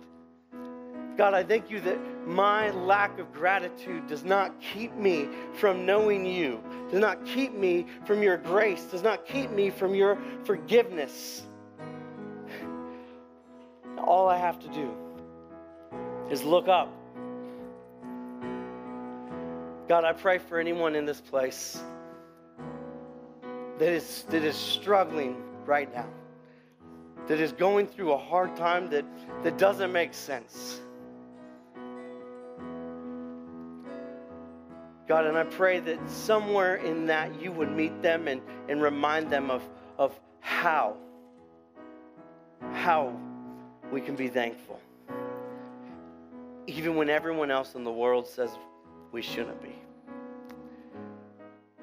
God, 1.16 1.34
I 1.34 1.44
thank 1.44 1.70
you 1.70 1.80
that 1.82 2.28
my 2.28 2.72
lack 2.72 3.20
of 3.20 3.32
gratitude 3.32 4.08
does 4.08 4.24
not 4.24 4.60
keep 4.60 4.96
me 4.96 5.28
from 5.54 5.86
knowing 5.86 6.26
you 6.26 6.64
does 6.90 7.00
not 7.00 7.26
keep 7.26 7.54
me 7.54 7.86
from 8.06 8.22
your 8.22 8.38
grace, 8.38 8.84
does 8.84 9.04
not 9.04 9.26
keep 9.26 9.50
me 9.52 9.70
from 9.70 9.96
your 9.96 10.18
forgiveness. 10.44 11.44
All 13.98 14.28
I 14.28 14.38
have 14.38 14.60
to 14.60 14.68
do 14.70 14.92
is 16.30 16.44
look 16.44 16.68
up. 16.68 16.92
God, 19.88 20.04
I 20.04 20.14
pray 20.14 20.38
for 20.38 20.60
anyone 20.60 20.96
in 20.96 21.06
this 21.06 21.20
place 21.20 21.82
that 23.80 23.92
is, 23.92 24.26
that 24.30 24.44
is 24.44 24.56
struggling 24.56 25.42
right 25.66 25.94
now, 25.94 26.08
that 27.28 27.40
is 27.40 27.52
going 27.52 27.88
through 27.88 28.12
a 28.12 28.18
hard 28.18 28.56
time 28.56 28.90
that, 28.90 29.06
that 29.44 29.58
doesn't 29.58 29.92
make 29.92 30.14
sense. 30.14 30.82
God, 35.08 35.26
and 35.26 35.38
I 35.38 35.44
pray 35.44 35.80
that 35.80 36.10
somewhere 36.10 36.76
in 36.76 37.06
that 37.08 37.42
you 37.42 37.52
would 37.52 37.72
meet 37.72 38.02
them 38.02 38.28
and, 38.28 38.42
and 38.70 38.82
remind 38.82 39.30
them 39.30 39.52
of, 39.52 39.62
of 39.98 40.18
how, 40.40 40.96
how 42.72 43.16
we 43.92 44.00
can 44.00 44.16
be 44.16 44.30
thankful. 44.30 44.80
Even 46.68 46.96
when 46.96 47.10
everyone 47.10 47.52
else 47.52 47.76
in 47.76 47.84
the 47.84 47.92
world 47.92 48.26
says 48.28 48.52
we 49.12 49.22
shouldn't 49.22 49.62
be. 49.62 49.76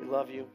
We 0.01 0.07
love 0.07 0.31
you. 0.31 0.47